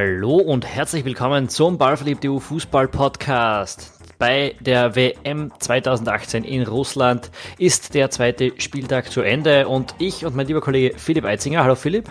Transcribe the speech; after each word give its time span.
Hallo 0.00 0.36
und 0.36 0.64
herzlich 0.64 1.04
willkommen 1.04 1.48
zum 1.48 1.76
Ballverliebt 1.76 2.24
EU 2.24 2.38
Fußball 2.38 2.86
Podcast. 2.86 3.98
Bei 4.16 4.54
der 4.60 4.94
WM 4.94 5.50
2018 5.58 6.44
in 6.44 6.62
Russland 6.62 7.32
ist 7.58 7.94
der 7.94 8.08
zweite 8.08 8.52
Spieltag 8.60 9.10
zu 9.10 9.22
Ende 9.22 9.66
und 9.66 9.96
ich 9.98 10.24
und 10.24 10.36
mein 10.36 10.46
lieber 10.46 10.60
Kollege 10.60 10.96
Philipp 10.96 11.24
Eitzinger, 11.24 11.64
hallo 11.64 11.74
Philipp. 11.74 12.08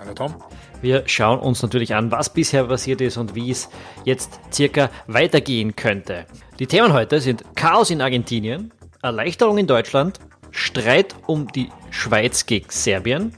Hallo 0.00 0.14
Tom. 0.14 0.34
Wir 0.80 1.02
schauen 1.04 1.40
uns 1.40 1.60
natürlich 1.60 1.94
an, 1.94 2.10
was 2.10 2.32
bisher 2.32 2.64
passiert 2.64 3.02
ist 3.02 3.18
und 3.18 3.34
wie 3.34 3.50
es 3.50 3.68
jetzt 4.06 4.40
circa 4.50 4.88
weitergehen 5.06 5.76
könnte. 5.76 6.24
Die 6.58 6.66
Themen 6.66 6.94
heute 6.94 7.20
sind 7.20 7.44
Chaos 7.54 7.90
in 7.90 8.00
Argentinien, 8.00 8.72
Erleichterung 9.02 9.58
in 9.58 9.66
Deutschland, 9.66 10.20
Streit 10.52 11.14
um 11.26 11.52
die 11.52 11.68
Schweiz 11.90 12.46
gegen 12.46 12.70
Serbien, 12.70 13.36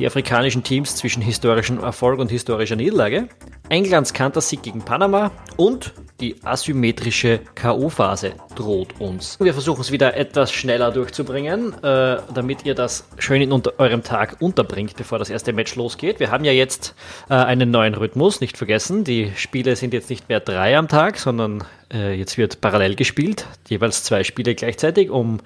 die 0.00 0.06
afrikanischen 0.06 0.64
Teams 0.64 0.96
zwischen 0.96 1.22
historischem 1.22 1.78
Erfolg 1.78 2.18
und 2.20 2.30
historischer 2.30 2.74
Niederlage, 2.74 3.28
Englands 3.70 4.12
Kantersieg 4.12 4.62
gegen 4.62 4.82
Panama 4.82 5.30
und 5.56 5.92
die 6.20 6.36
asymmetrische 6.44 7.40
K.O.-Phase 7.54 8.32
droht 8.56 9.00
uns. 9.00 9.38
Wir 9.40 9.54
versuchen 9.54 9.80
es 9.80 9.92
wieder 9.92 10.16
etwas 10.16 10.52
schneller 10.52 10.90
durchzubringen, 10.90 11.72
äh, 11.82 12.18
damit 12.34 12.66
ihr 12.66 12.74
das 12.74 13.08
schön 13.18 13.40
in 13.40 13.52
eurem 13.52 14.02
Tag 14.02 14.36
unterbringt, 14.40 14.96
bevor 14.96 15.18
das 15.18 15.30
erste 15.30 15.52
Match 15.52 15.76
losgeht. 15.76 16.20
Wir 16.20 16.32
haben 16.32 16.44
ja 16.44 16.52
jetzt 16.52 16.94
äh, 17.30 17.34
einen 17.34 17.70
neuen 17.70 17.94
Rhythmus, 17.94 18.40
nicht 18.40 18.58
vergessen. 18.58 19.04
Die 19.04 19.32
Spiele 19.36 19.76
sind 19.76 19.94
jetzt 19.94 20.10
nicht 20.10 20.28
mehr 20.28 20.40
drei 20.40 20.76
am 20.76 20.88
Tag, 20.88 21.16
sondern 21.16 21.64
äh, 21.94 22.12
jetzt 22.12 22.36
wird 22.36 22.60
parallel 22.60 22.96
gespielt. 22.96 23.46
Jeweils 23.68 24.02
zwei 24.02 24.24
Spiele 24.24 24.56
gleichzeitig 24.56 25.10
um, 25.10 25.38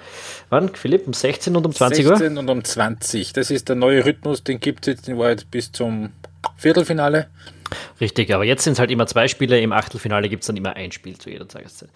wann, 0.48 0.74
Philipp? 0.74 1.06
Um 1.06 1.12
16 1.12 1.54
und 1.54 1.66
um 1.66 1.72
20 1.72 2.06
Uhr? 2.06 2.16
16 2.16 2.38
und 2.38 2.48
um 2.48 2.64
20. 2.64 3.34
Das 3.34 3.50
ist 3.50 3.68
der 3.68 3.76
neue 3.76 4.04
Rhythmus, 4.04 4.42
den 4.42 4.60
gibt 4.60 4.88
es 4.88 4.94
jetzt 4.94 5.08
in 5.08 5.18
Wahrheit 5.18 5.46
bis 5.50 5.70
zum 5.70 6.10
Viertelfinale. 6.56 7.28
Richtig, 8.00 8.32
aber 8.34 8.44
jetzt 8.44 8.64
sind 8.64 8.74
es 8.74 8.78
halt 8.78 8.90
immer 8.90 9.06
zwei 9.06 9.28
Spiele. 9.28 9.60
Im 9.60 9.72
Achtelfinale 9.72 10.28
gibt 10.28 10.42
es 10.42 10.46
dann 10.46 10.56
immer 10.56 10.76
ein 10.76 10.92
Spiel 10.92 11.18
zu 11.18 11.30
jeder 11.30 11.48
Tageszeit. 11.48 11.88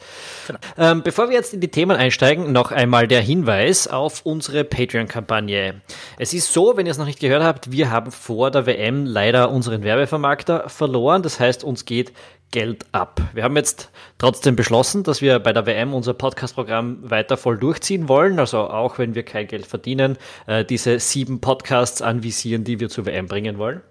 Genau. 0.47 0.58
Ähm, 0.77 1.02
bevor 1.02 1.28
wir 1.28 1.36
jetzt 1.36 1.55
in 1.55 1.60
die 1.60 1.69
Themen 1.69 1.97
einsteigen, 1.97 2.52
noch 2.52 2.72
einmal 2.72 3.08
der 3.08 3.20
Hinweis 3.20 3.88
auf 3.88 4.25
unsere 4.25 4.64
Patreon-Kampagne. 4.64 5.80
Es 6.19 6.33
ist 6.33 6.52
so, 6.52 6.77
wenn 6.77 6.86
ihr 6.86 6.92
es 6.92 6.98
noch 6.98 7.06
nicht 7.06 7.20
gehört 7.20 7.42
habt, 7.42 7.70
wir 7.70 7.91
haben 7.91 8.10
vor 8.10 8.50
der 8.50 8.66
WM 8.66 9.05
leider 9.06 9.50
unseren 9.50 9.83
Werbevermarkter 9.83 10.69
verloren. 10.69 11.22
Das 11.22 11.41
heißt, 11.41 11.64
uns 11.64 11.84
geht 11.84 12.12
Geld 12.50 12.86
ab. 12.92 13.20
Wir 13.34 13.42
haben 13.42 13.56
jetzt 13.56 13.91
trotzdem 14.16 14.56
beschlossen, 14.56 15.03
dass 15.03 15.20
wir 15.20 15.38
bei 15.38 15.53
der 15.53 15.66
WM 15.66 15.92
unser 15.92 16.14
Podcast-Programm 16.14 17.10
weiter 17.10 17.36
voll 17.36 17.58
durchziehen 17.58 18.08
wollen. 18.08 18.38
Also 18.38 18.60
auch 18.60 18.98
wenn 18.98 19.14
wir 19.14 19.22
kein 19.22 19.47
Geld 19.47 19.66
verdienen, 19.66 20.16
äh, 20.47 20.64
diese 20.64 20.98
sieben 20.98 21.41
Podcasts 21.41 22.00
anvisieren, 22.00 22.64
die 22.64 22.80
wir 22.80 22.88
zur 22.88 23.05
WM 23.05 23.27
bringen 23.27 23.58
wollen. 23.58 23.82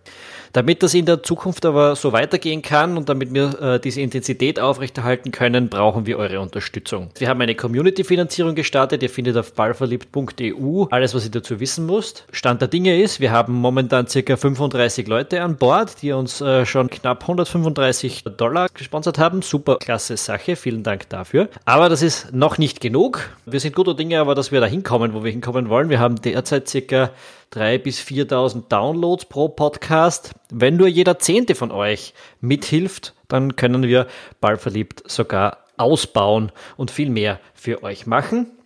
Damit 0.58 0.81
das 0.81 0.95
in 0.95 1.05
der 1.05 1.22
Zukunft 1.22 1.67
aber 1.67 1.95
so 1.95 2.13
weitergehen 2.13 2.63
kann 2.63 2.97
und 2.97 3.09
damit 3.09 3.31
wir 3.31 3.61
äh, 3.61 3.80
diese 3.80 4.02
Intensität 4.02 4.59
aufrechterhalten 4.59 5.31
können, 5.31 5.69
brauchen 5.69 6.08
wir 6.08 6.17
eure 6.17 6.39
Unterstützung. 6.39 7.11
Wir 7.19 7.30
haben 7.30 7.39
eine 7.41 7.53
Community-Finanzierung 7.53 8.55
gestartet. 8.55 9.03
Ihr 9.03 9.11
findet 9.11 9.38
auf 9.38 9.53
ballverliebt.eu 9.53 10.85
alles, 10.89 11.13
was 11.13 11.25
ihr 11.25 11.30
dazu 11.30 11.59
wissen 11.59 11.85
müsst. 11.85 12.25
Stand 12.31 12.61
der 12.61 12.69
Dinge 12.69 13.00
ist, 13.00 13.19
wir 13.19 13.30
haben 13.30 13.53
momentan 13.53 14.08
circa 14.08 14.35
35 14.35 15.08
Leute 15.08 15.44
an 15.44 15.58
Bord, 15.58 16.02
die 16.02 16.11
uns 16.11 16.41
äh, 16.41 16.66
schon 16.66 16.89
knapp 16.89 17.22
135 17.22 18.23
Dollar 18.35 18.69
gesponsert 18.73 19.19
haben. 19.19 19.44
Super 19.44 19.78
klasse 19.78 20.17
Sache. 20.17 20.55
Vielen 20.55 20.81
Dank 20.81 21.08
dafür. 21.09 21.50
Aber 21.66 21.88
das 21.88 22.02
ist 22.02 22.33
noch 22.33 22.58
nicht 22.58 22.81
genug. 22.81 23.30
Wir 23.45 23.59
sind 23.59 23.75
guter 23.75 23.94
Dinge, 23.94 24.19
aber 24.19 24.33
dass 24.33 24.52
wir 24.52 24.59
da 24.59 24.66
hinkommen, 24.66 25.13
wo 25.13 25.23
wir 25.23 25.30
hinkommen 25.30 25.69
wollen. 25.69 25.91
Wir 25.91 26.00
haben 26.00 26.19
derzeit 26.19 26.68
circa 26.68 27.12
3.000 27.53 27.78
bis 27.80 28.00
4.000 28.02 28.68
Downloads 28.69 29.25
pro 29.25 29.50
Podcast. 29.50 30.34
Wenn 30.52 30.75
nur 30.75 30.88
jeder 30.88 31.19
Zehnte 31.19 31.56
von 31.56 31.72
euch 31.72 32.13
mithilft, 32.41 33.13
dann 33.28 33.56
können 33.56 33.84
wir 33.84 34.08
ballverliebt 34.41 35.09
sogar 35.09 35.66
ausbauen 35.78 36.52
und 36.75 36.91
viel 36.91 37.09
mehr 37.09 37.40
für 37.53 37.84
euch 37.84 38.06
machen. 38.06 38.56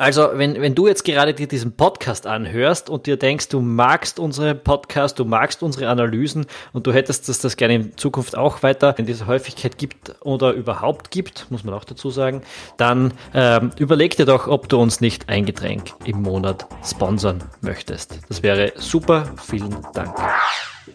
Also, 0.00 0.30
wenn, 0.32 0.58
wenn 0.62 0.74
du 0.74 0.88
jetzt 0.88 1.04
gerade 1.04 1.34
dir 1.34 1.46
diesen 1.46 1.72
Podcast 1.72 2.26
anhörst 2.26 2.88
und 2.88 3.04
dir 3.04 3.18
denkst, 3.18 3.50
du 3.50 3.60
magst 3.60 4.18
unsere 4.18 4.54
Podcast, 4.54 5.18
du 5.18 5.26
magst 5.26 5.62
unsere 5.62 5.90
Analysen 5.90 6.46
und 6.72 6.86
du 6.86 6.92
hättest 6.94 7.28
das, 7.28 7.40
das 7.40 7.58
gerne 7.58 7.74
in 7.74 7.96
Zukunft 7.98 8.34
auch 8.34 8.62
weiter 8.62 8.98
in 8.98 9.04
dieser 9.04 9.26
Häufigkeit 9.26 9.76
gibt 9.76 10.14
oder 10.20 10.52
überhaupt 10.52 11.10
gibt, 11.10 11.50
muss 11.50 11.64
man 11.64 11.74
auch 11.74 11.84
dazu 11.84 12.08
sagen, 12.08 12.40
dann 12.78 13.12
ähm, 13.34 13.72
überleg 13.76 14.16
dir 14.16 14.24
doch, 14.24 14.48
ob 14.48 14.70
du 14.70 14.80
uns 14.80 15.02
nicht 15.02 15.28
ein 15.28 15.44
Getränk 15.44 15.92
im 16.06 16.22
Monat 16.22 16.66
sponsern 16.82 17.44
möchtest. 17.60 18.20
Das 18.30 18.42
wäre 18.42 18.72
super. 18.76 19.30
Vielen 19.36 19.76
Dank. 19.92 20.16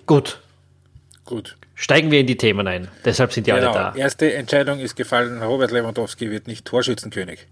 Gut. 0.07 0.41
Gut. 1.25 1.57
Steigen 1.75 2.09
wir 2.09 2.21
in 2.21 2.25
die 2.25 2.37
Themen 2.37 2.67
ein. 2.67 2.87
Deshalb 3.05 3.33
sind 3.33 3.45
die 3.45 3.51
genau. 3.51 3.71
alle 3.71 3.93
da. 3.93 3.95
Erste 3.95 4.33
Entscheidung 4.33 4.79
ist 4.79 4.95
gefallen. 4.95 5.43
Robert 5.43 5.69
Lewandowski 5.69 6.31
wird 6.31 6.47
nicht 6.47 6.65
Torschützenkönig. 6.65 7.45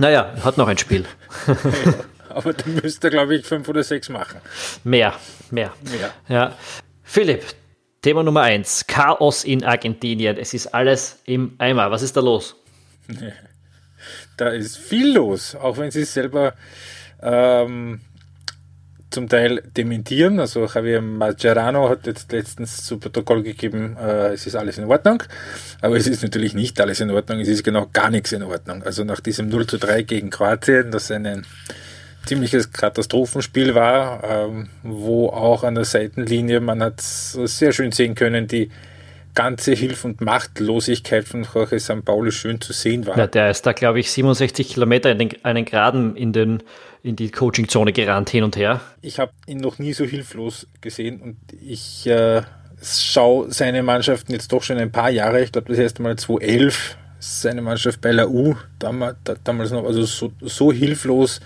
Naja, 0.00 0.32
hat 0.42 0.56
noch 0.56 0.66
ein 0.66 0.78
Spiel. 0.78 1.04
ja, 1.46 1.54
aber 2.30 2.54
dann 2.54 2.74
müsste, 2.76 3.10
glaube 3.10 3.36
ich, 3.36 3.44
fünf 3.44 3.68
oder 3.68 3.82
sechs 3.82 4.08
machen. 4.08 4.40
Mehr, 4.82 5.12
mehr. 5.50 5.74
mehr. 5.82 6.10
Ja. 6.26 6.56
Philipp, 7.02 7.44
Thema 8.00 8.22
Nummer 8.22 8.40
eins: 8.40 8.86
Chaos 8.86 9.44
in 9.44 9.62
Argentinien. 9.62 10.38
Es 10.38 10.54
ist 10.54 10.68
alles 10.68 11.18
im 11.26 11.54
Eimer. 11.58 11.90
Was 11.90 12.00
ist 12.00 12.16
da 12.16 12.20
los? 12.20 12.56
Da 14.38 14.48
ist 14.48 14.78
viel 14.78 15.12
los, 15.12 15.54
auch 15.54 15.76
wenn 15.76 15.90
sie 15.90 16.00
es 16.00 16.14
selber 16.14 16.54
ähm, 17.20 18.00
zum 19.10 19.28
Teil 19.28 19.62
dementieren. 19.76 20.40
Also 20.40 20.66
Javier 20.66 21.00
Mascherano 21.00 21.88
hat 21.88 22.06
jetzt 22.06 22.32
letztens 22.32 22.84
zu 22.84 22.98
Protokoll 22.98 23.42
gegeben, 23.42 23.96
äh, 23.96 24.32
es 24.32 24.46
ist 24.46 24.56
alles 24.56 24.78
in 24.78 24.84
Ordnung. 24.84 25.22
Aber 25.80 25.96
es 25.96 26.06
ist 26.06 26.22
natürlich 26.22 26.54
nicht 26.54 26.80
alles 26.80 27.00
in 27.00 27.10
Ordnung, 27.10 27.40
es 27.40 27.48
ist 27.48 27.64
genau 27.64 27.88
gar 27.92 28.10
nichts 28.10 28.32
in 28.32 28.42
Ordnung. 28.42 28.82
Also 28.82 29.04
nach 29.04 29.20
diesem 29.20 29.48
0 29.48 29.66
zu 29.66 29.78
3 29.78 30.02
gegen 30.02 30.30
Kroatien, 30.30 30.90
das 30.90 31.10
ein 31.10 31.44
ziemliches 32.24 32.72
Katastrophenspiel 32.72 33.74
war, 33.74 34.22
ähm, 34.24 34.68
wo 34.82 35.28
auch 35.28 35.64
an 35.64 35.74
der 35.74 35.84
Seitenlinie, 35.84 36.60
man 36.60 36.82
hat 36.82 37.00
sehr 37.00 37.72
schön 37.72 37.92
sehen 37.92 38.14
können, 38.14 38.46
die 38.46 38.70
ganze 39.34 39.72
Hilf- 39.72 40.04
und 40.04 40.20
Machtlosigkeit 40.20 41.26
von 41.26 41.46
Jorge 41.52 41.78
Sampaoli 41.78 42.32
schön 42.32 42.60
zu 42.60 42.72
sehen 42.72 43.06
war. 43.06 43.16
Ja, 43.16 43.26
der 43.26 43.50
ist 43.50 43.66
da, 43.66 43.72
glaube 43.72 44.00
ich, 44.00 44.10
67 44.10 44.68
Kilometer 44.68 45.10
in 45.10 45.18
den, 45.18 45.44
einen 45.44 45.64
Graden 45.64 46.16
in, 46.16 46.32
den, 46.32 46.62
in 47.02 47.16
die 47.16 47.30
Coachingzone 47.30 47.92
gerannt 47.92 48.30
hin 48.30 48.44
und 48.44 48.56
her. 48.56 48.80
Ich 49.02 49.18
habe 49.18 49.32
ihn 49.46 49.58
noch 49.58 49.78
nie 49.78 49.92
so 49.92 50.04
hilflos 50.04 50.66
gesehen 50.80 51.20
und 51.20 51.36
ich 51.60 52.06
äh, 52.06 52.42
schaue 52.82 53.52
seine 53.52 53.82
Mannschaften 53.82 54.32
jetzt 54.32 54.52
doch 54.52 54.62
schon 54.62 54.78
ein 54.78 54.92
paar 54.92 55.10
Jahre. 55.10 55.42
Ich 55.42 55.52
glaube, 55.52 55.68
das 55.68 55.78
erste 55.78 56.02
Mal 56.02 56.16
2011 56.16 56.96
seine 57.20 57.60
Mannschaft 57.60 58.00
bei 58.00 58.12
La 58.12 58.26
U, 58.26 58.56
damals, 58.78 59.16
damals 59.44 59.70
noch, 59.70 59.84
also 59.84 60.02
so, 60.04 60.32
so 60.40 60.72
hilflos 60.72 61.40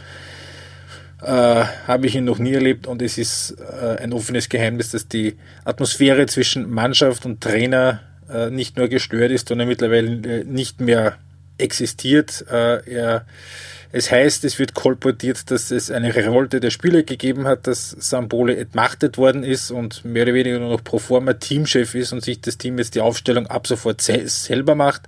äh, 1.24 1.64
habe 1.86 2.06
ich 2.06 2.14
ihn 2.14 2.24
noch 2.24 2.38
nie 2.38 2.52
erlebt 2.52 2.86
und 2.86 3.02
es 3.02 3.18
ist 3.18 3.56
äh, 3.58 4.02
ein 4.02 4.12
offenes 4.12 4.48
Geheimnis, 4.48 4.90
dass 4.90 5.08
die 5.08 5.36
Atmosphäre 5.64 6.26
zwischen 6.26 6.70
Mannschaft 6.70 7.24
und 7.24 7.40
Trainer 7.40 8.00
äh, 8.30 8.50
nicht 8.50 8.76
nur 8.76 8.88
gestört 8.88 9.30
ist, 9.30 9.48
sondern 9.48 9.68
mittlerweile 9.68 10.40
äh, 10.40 10.44
nicht 10.44 10.80
mehr 10.80 11.16
existiert. 11.58 12.44
Äh, 12.50 12.90
er, 12.90 13.26
es 13.92 14.10
heißt, 14.10 14.44
es 14.44 14.58
wird 14.58 14.74
kolportiert, 14.74 15.50
dass 15.50 15.70
es 15.70 15.90
eine 15.90 16.14
Revolte 16.14 16.58
der 16.58 16.70
Spieler 16.70 17.04
gegeben 17.04 17.46
hat, 17.46 17.66
dass 17.66 17.90
Sambole 17.90 18.56
entmachtet 18.56 19.18
worden 19.18 19.44
ist 19.44 19.70
und 19.70 20.04
mehr 20.04 20.24
oder 20.24 20.34
weniger 20.34 20.58
nur 20.58 20.70
noch 20.70 20.82
pro 20.82 20.98
forma 20.98 21.34
Teamchef 21.34 21.94
ist 21.94 22.12
und 22.12 22.24
sich 22.24 22.40
das 22.40 22.58
Team 22.58 22.78
jetzt 22.78 22.96
die 22.96 23.00
Aufstellung 23.00 23.46
ab 23.46 23.66
sofort 23.66 24.00
selber 24.00 24.74
macht. 24.74 25.02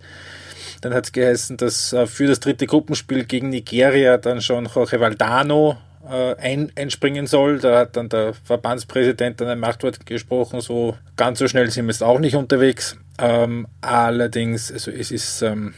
Dann 0.83 0.95
hat 0.95 1.07
es 1.07 1.13
geheißen, 1.13 1.57
dass 1.57 1.93
äh, 1.93 2.07
für 2.07 2.27
das 2.27 2.41
dritte 2.41 2.67
Gruppenspiel 2.67 3.25
gegen 3.25 3.51
Nigeria 3.51 4.19
dann 4.19 4.41
schon 4.41 4.69
Jorge 4.73 5.01
Valdano 5.01 5.79
ein, 6.09 6.73
einspringen 6.77 7.27
soll. 7.27 7.59
Da 7.59 7.79
hat 7.81 7.97
dann 7.97 8.09
der 8.09 8.35
Verbandspräsident 8.35 9.41
dann 9.41 9.49
ein 9.49 9.59
Machtwort 9.59 10.07
gesprochen, 10.07 10.61
so 10.61 10.97
ganz 11.17 11.39
so 11.39 11.49
schnell 11.49 11.71
sind 11.71 11.87
wir 11.87 11.93
jetzt 11.93 12.03
auch 12.03 12.19
nicht 12.19 12.37
unterwegs. 12.37 12.97
Ähm, 13.19 13.67
allerdings, 13.81 14.73
also 14.73 14.91
es 14.91 15.11
ist, 15.11 15.43
ähm, 15.43 15.75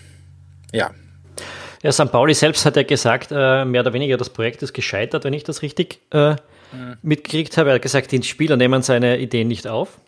ja. 0.73 0.91
Ja, 1.83 1.93
St. 1.93 2.11
Pauli 2.11 2.35
selbst 2.35 2.67
hat 2.67 2.77
ja 2.77 2.83
gesagt, 2.83 3.31
äh, 3.31 3.65
mehr 3.65 3.83
oder 3.83 3.93
weniger 3.93 4.17
das 4.17 4.31
Projekt 4.31 4.63
ist 4.63 4.73
gescheitert, 4.73 5.25
wenn 5.25 5.33
ich 5.33 5.45
das 5.45 5.63
richtig 5.63 6.01
äh, 6.11 6.33
mhm. 6.73 6.97
mitgekriegt 7.03 7.57
habe. 7.57 7.71
Er 7.71 7.77
hat 7.77 7.83
gesagt, 7.83 8.11
die 8.11 8.23
Spieler 8.23 8.57
nehmen 8.57 8.83
seine 8.83 9.19
Ideen 9.19 9.49
nicht 9.49 9.69
auf. 9.69 10.01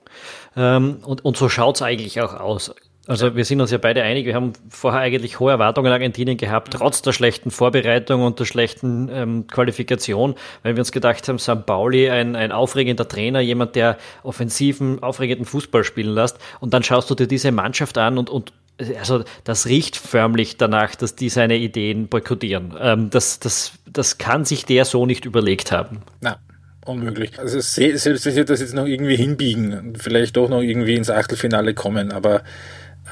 Ähm, 0.57 0.99
und, 1.05 1.25
und 1.25 1.37
so 1.37 1.49
schaut 1.49 1.77
es 1.77 1.83
eigentlich 1.83 2.21
auch 2.21 2.35
aus. 2.35 2.75
Also 3.11 3.35
wir 3.35 3.45
sind 3.45 3.61
uns 3.61 3.73
ja 3.73 3.79
beide 3.79 4.05
einig, 4.05 4.25
wir 4.25 4.37
haben 4.37 4.53
vorher 4.69 5.01
eigentlich 5.01 5.41
hohe 5.41 5.51
Erwartungen 5.51 5.89
in 5.89 5.93
Argentinien 5.93 6.37
gehabt, 6.37 6.75
trotz 6.75 7.03
der 7.03 7.11
schlechten 7.11 7.51
Vorbereitung 7.51 8.23
und 8.23 8.39
der 8.39 8.45
schlechten 8.45 9.09
ähm, 9.13 9.47
Qualifikation, 9.49 10.37
weil 10.63 10.77
wir 10.77 10.81
uns 10.81 10.93
gedacht 10.93 11.27
haben, 11.27 11.41
St. 11.41 11.67
Pauli, 11.67 12.09
ein, 12.09 12.37
ein 12.37 12.53
aufregender 12.53 13.09
Trainer, 13.09 13.41
jemand, 13.41 13.75
der 13.75 13.99
offensiven, 14.23 15.03
aufregenden 15.03 15.45
Fußball 15.45 15.83
spielen 15.83 16.15
lässt 16.15 16.39
und 16.61 16.73
dann 16.73 16.85
schaust 16.85 17.11
du 17.11 17.17
dir 17.17 17.27
diese 17.27 17.51
Mannschaft 17.51 17.99
an 17.99 18.17
und, 18.17 18.31
und 18.31 18.53
also 18.97 19.25
das 19.43 19.67
riecht 19.67 19.97
förmlich 19.97 20.57
danach, 20.57 20.95
dass 20.95 21.17
die 21.17 21.31
seine 21.31 21.57
Ideen 21.57 22.07
boykottieren. 22.07 22.77
Ähm, 22.79 23.11
das, 23.11 23.41
das, 23.41 23.73
das 23.87 24.19
kann 24.19 24.45
sich 24.45 24.67
der 24.67 24.85
so 24.85 25.05
nicht 25.05 25.25
überlegt 25.25 25.73
haben. 25.73 26.03
Na, 26.21 26.39
unmöglich. 26.87 27.41
Also 27.41 27.59
selbst 27.59 28.07
wenn 28.07 28.35
sie 28.35 28.45
das 28.45 28.61
jetzt 28.61 28.75
noch 28.75 28.87
irgendwie 28.87 29.17
hinbiegen 29.17 29.77
und 29.77 30.01
vielleicht 30.01 30.37
doch 30.37 30.49
noch 30.49 30.63
irgendwie 30.63 30.95
ins 30.95 31.11
Achtelfinale 31.11 31.75
kommen, 31.75 32.13
aber 32.13 32.43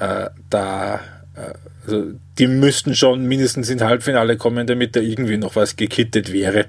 äh, 0.00 0.30
da, 0.50 1.00
äh, 1.34 1.54
also 1.86 2.12
die 2.38 2.46
müssten 2.46 2.94
schon 2.94 3.26
mindestens 3.26 3.70
ins 3.70 3.82
Halbfinale 3.82 4.36
kommen, 4.36 4.66
damit 4.66 4.96
da 4.96 5.00
irgendwie 5.00 5.36
noch 5.36 5.56
was 5.56 5.76
gekittet 5.76 6.32
wäre. 6.32 6.66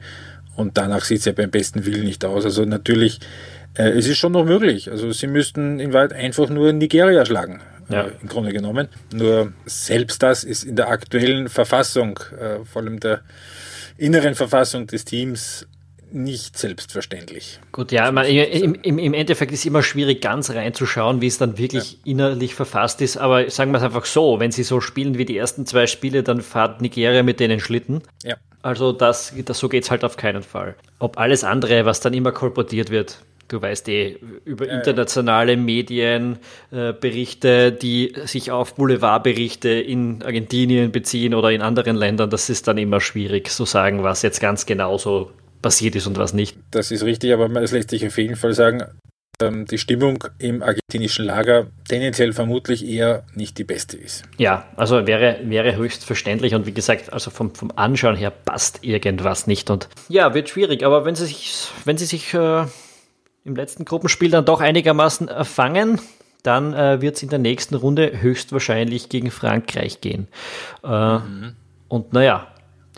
Und 0.56 0.78
danach 0.78 1.04
sieht 1.04 1.20
es 1.20 1.26
ja 1.26 1.32
beim 1.32 1.52
besten 1.52 1.86
Willen 1.86 2.04
nicht 2.04 2.26
aus. 2.26 2.46
Also 2.46 2.66
natürlich, 2.66 3.20
äh, 3.76 3.90
es 3.90 4.08
ist 4.08 4.18
schon 4.18 4.34
noch 4.34 4.46
möglich. 4.46 4.92
Also 4.92 5.12
sie 5.12 5.28
müssten 5.28 5.80
in 5.80 5.94
Wahrheit 5.94 6.14
einfach 6.14 6.50
nur 6.50 6.74
Nigeria 6.74 7.26
schlagen. 7.26 7.62
Äh, 7.90 7.94
ja. 7.94 8.08
im 8.22 8.28
Grunde 8.28 8.54
genommen. 8.54 8.88
Nur 9.14 9.54
selbst 9.66 10.22
das 10.22 10.44
ist 10.44 10.64
in 10.64 10.76
der 10.76 10.90
aktuellen 10.90 11.50
Verfassung, 11.50 12.20
äh, 12.40 12.64
vor 12.66 12.82
allem 12.82 13.00
der 13.00 13.22
inneren 13.98 14.36
Verfassung 14.36 14.88
des 14.88 15.06
Teams, 15.06 15.68
nicht 16.12 16.58
selbstverständlich. 16.58 17.60
Gut, 17.72 17.92
ja, 17.92 18.12
man, 18.12 18.26
im, 18.26 18.76
im, 18.76 19.14
Endeffekt 19.14 19.52
ist 19.52 19.66
immer 19.66 19.84
schwierig, 19.84 20.22
ganz 20.22 20.50
reinzuschauen, 20.50 21.22
wie 21.22 21.28
es 21.28 21.38
dann 21.38 21.58
wirklich 21.58 21.94
ja. 21.94 21.98
innerlich 22.06 22.56
verfasst 22.56 23.02
ist. 23.02 23.18
Aber 23.18 23.50
sagen 23.50 23.72
wir 23.72 23.78
es 23.78 23.84
einfach 23.84 24.06
so, 24.06 24.40
wenn 24.40 24.52
sie 24.52 24.64
so 24.64 24.82
spielen 24.82 25.18
wie 25.18 25.26
die 25.26 25.38
ersten 25.38 25.66
zwei 25.66 25.88
Spiele, 25.88 26.24
dann 26.24 26.42
fahrt 26.42 26.82
Nigeria 26.82 27.24
mit 27.24 27.40
denen 27.40 27.60
Schlitten. 27.60 28.02
Ja. 28.24 28.36
Also 28.62 28.92
das, 28.92 29.34
das 29.46 29.60
so 29.60 29.70
geht 29.70 29.84
es 29.84 29.92
halt 29.92 30.04
auf 30.04 30.18
keinen 30.18 30.44
Fall. 30.44 30.76
Ob 31.00 31.18
alles 31.18 31.44
andere, 31.44 31.86
was 31.86 32.02
dann 32.02 32.14
immer 32.14 32.32
kolportiert 32.32 32.90
wird, 32.90 33.20
du 33.48 33.62
weißt 33.62 33.88
eh, 33.90 34.18
über 34.46 34.70
internationale 34.70 35.58
Medienberichte, 35.58 37.50
äh, 37.50 37.72
die 37.72 38.14
sich 38.26 38.52
auf 38.52 38.76
Boulevardberichte 38.76 39.70
in 39.70 40.22
Argentinien 40.24 40.92
beziehen 40.92 41.34
oder 41.34 41.52
in 41.52 41.62
anderen 41.62 41.96
Ländern, 41.96 42.30
das 42.30 42.50
ist 42.50 42.68
dann 42.68 42.78
immer 42.78 43.02
schwierig 43.02 43.50
zu 43.50 43.66
sagen, 43.66 44.04
was 44.04 44.22
jetzt 44.22 44.40
ganz 44.40 44.66
genau 44.66 44.98
so 44.98 45.32
passiert 45.62 45.96
ist 45.96 46.08
und 46.08 46.18
was 46.18 46.34
nicht. 46.34 46.58
Das 46.72 46.92
ist 46.92 47.04
richtig, 47.04 47.34
aber 47.34 47.50
es 47.62 47.72
lässt 47.72 47.90
sich 47.90 48.06
auf 48.06 48.18
jeden 48.18 48.36
Fall 48.36 48.54
sagen, 48.54 48.84
ähm, 49.42 49.66
die 49.66 49.78
Stimmung 49.78 50.24
im 50.38 50.62
argentinischen 50.62 51.26
Lager 51.26 51.68
tendenziell 51.88 52.34
vermutlich 52.34 52.86
eher 52.86 53.24
nicht 53.36 53.58
die 53.58 53.64
beste 53.64 53.98
ist. 53.98 54.24
Ja, 54.38 54.66
also 54.76 55.08
wäre, 55.08 55.40
wäre 55.44 55.76
höchst 55.76 56.06
verständlich 56.06 56.56
und 56.56 56.66
wie 56.66 56.74
gesagt, 56.74 57.14
also 57.14 57.32
vom, 57.32 57.56
vom 57.56 57.72
Anschauen 57.76 58.16
her 58.16 58.32
passt 58.32 58.84
irgendwas 58.84 59.48
nicht 59.48 59.70
und 59.70 59.88
ja, 60.10 60.34
wird 60.34 60.50
schwierig, 60.50 60.84
aber 60.84 61.06
wenn 61.06 61.16
sie 61.16 61.26
sich, 61.26 61.68
wenn 61.86 61.98
sie 61.98 62.06
sich 62.06 62.34
äh, 62.34 62.66
im 63.46 63.56
letzten 63.56 63.86
Gruppenspiel 63.86 64.30
dann 64.30 64.46
doch 64.46 64.60
einigermaßen 64.60 65.30
fangen, 65.46 66.02
dann 66.44 66.74
äh, 66.74 67.02
wird 67.02 67.16
es 67.16 67.24
in 67.24 67.30
der 67.30 67.40
nächsten 67.40 67.76
Runde 67.76 68.22
höchstwahrscheinlich 68.22 69.10
gegen 69.10 69.32
Frankreich 69.32 70.02
gehen. 70.02 70.28
Äh, 70.84 71.20
mhm. 71.20 71.56
Und 71.88 72.14
naja, 72.14 72.48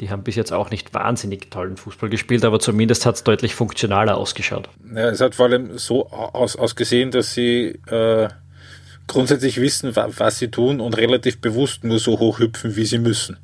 die 0.01 0.09
haben 0.09 0.23
bis 0.23 0.35
jetzt 0.35 0.51
auch 0.51 0.71
nicht 0.71 0.93
wahnsinnig 0.95 1.51
tollen 1.51 1.77
Fußball 1.77 2.09
gespielt, 2.09 2.43
aber 2.43 2.59
zumindest 2.59 3.05
hat 3.05 3.15
es 3.15 3.23
deutlich 3.23 3.53
funktionaler 3.53 4.17
ausgeschaut. 4.17 4.67
Ja, 4.93 5.09
es 5.09 5.21
hat 5.21 5.35
vor 5.35 5.45
allem 5.45 5.77
so 5.77 6.09
aus, 6.09 6.55
ausgesehen, 6.55 7.11
dass 7.11 7.35
sie 7.35 7.79
äh, 7.85 8.27
grundsätzlich 9.07 9.61
wissen, 9.61 9.95
wa 9.95 10.09
was 10.17 10.39
sie 10.39 10.49
tun 10.49 10.81
und 10.81 10.97
relativ 10.97 11.39
bewusst 11.39 11.83
nur 11.83 11.99
so 11.99 12.19
hoch 12.19 12.39
hüpfen, 12.39 12.75
wie 12.75 12.85
sie 12.85 12.97
müssen. 12.97 13.37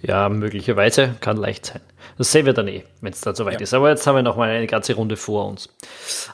Ja, 0.00 0.28
möglicherweise 0.30 1.14
kann 1.20 1.36
leicht 1.36 1.66
sein. 1.66 1.82
Das 2.16 2.32
sehen 2.32 2.46
wir 2.46 2.54
dann 2.54 2.68
eh, 2.68 2.84
wenn 3.02 3.12
es 3.12 3.20
dann 3.20 3.34
soweit 3.34 3.54
ja. 3.54 3.60
ist. 3.60 3.74
Aber 3.74 3.90
jetzt 3.90 4.06
haben 4.06 4.16
wir 4.16 4.22
noch 4.22 4.36
mal 4.36 4.48
eine 4.48 4.66
ganze 4.66 4.94
Runde 4.94 5.16
vor 5.16 5.46
uns. 5.46 5.68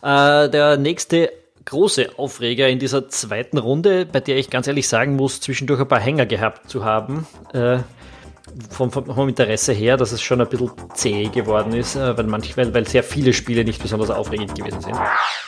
Äh, 0.03 0.49
der 0.50 0.76
nächste 0.76 1.32
große 1.65 2.11
Aufreger 2.17 2.69
in 2.69 2.79
dieser 2.79 3.09
zweiten 3.09 3.59
Runde, 3.59 4.06
bei 4.06 4.21
der 4.21 4.37
ich 4.37 4.50
ganz 4.50 4.69
ehrlich 4.69 4.87
sagen 4.87 5.17
muss, 5.17 5.41
zwischendurch 5.41 5.81
ein 5.81 5.88
paar 5.88 6.00
Hänger 6.00 6.26
gehabt 6.26 6.71
zu 6.71 6.85
haben, 6.85 7.26
äh, 7.53 7.79
vom, 8.70 8.90
vom, 8.90 9.28
Interesse 9.28 9.72
her, 9.72 9.96
dass 9.96 10.12
es 10.12 10.22
schon 10.22 10.40
ein 10.40 10.48
bisschen 10.48 10.70
zäh 10.94 11.28
geworden 11.28 11.74
ist, 11.74 11.96
äh, 11.96 12.16
weil, 12.16 12.26
manch, 12.26 12.56
weil, 12.56 12.72
weil 12.74 12.86
sehr 12.86 13.02
viele 13.02 13.32
Spiele 13.32 13.64
nicht 13.64 13.82
besonders 13.82 14.10
aufregend 14.10 14.54
gewesen 14.54 14.80
sind. 14.80 14.96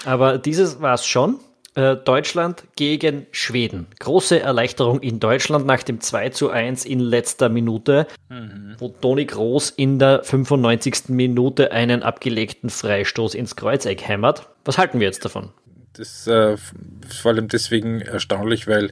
Aber 0.04 0.38
dieses 0.38 0.80
war 0.80 0.94
es 0.94 1.06
schon. 1.06 1.38
Äh, 1.76 1.96
Deutschland 1.96 2.64
gegen 2.74 3.26
Schweden. 3.32 3.86
Große 4.00 4.40
Erleichterung 4.40 5.00
in 5.00 5.20
Deutschland 5.20 5.66
nach 5.66 5.82
dem 5.82 6.00
2 6.00 6.30
zu 6.30 6.48
1 6.48 6.86
in 6.86 7.00
letzter 7.00 7.50
Minute, 7.50 8.06
mhm. 8.30 8.76
wo 8.78 8.88
Toni 8.88 9.26
Groß 9.26 9.70
in 9.76 9.98
der 9.98 10.24
95. 10.24 11.10
Minute 11.10 11.72
einen 11.72 12.02
abgelegten 12.02 12.70
Freistoß 12.70 13.34
ins 13.34 13.56
Kreuzeck 13.56 14.08
hämmert. 14.08 14.48
Was 14.64 14.78
halten 14.78 15.00
wir 15.00 15.06
jetzt 15.06 15.26
davon? 15.26 15.50
Das 15.92 16.26
äh, 16.26 16.56
vor 16.56 17.32
allem 17.32 17.48
deswegen 17.48 18.00
erstaunlich, 18.00 18.66
weil 18.66 18.90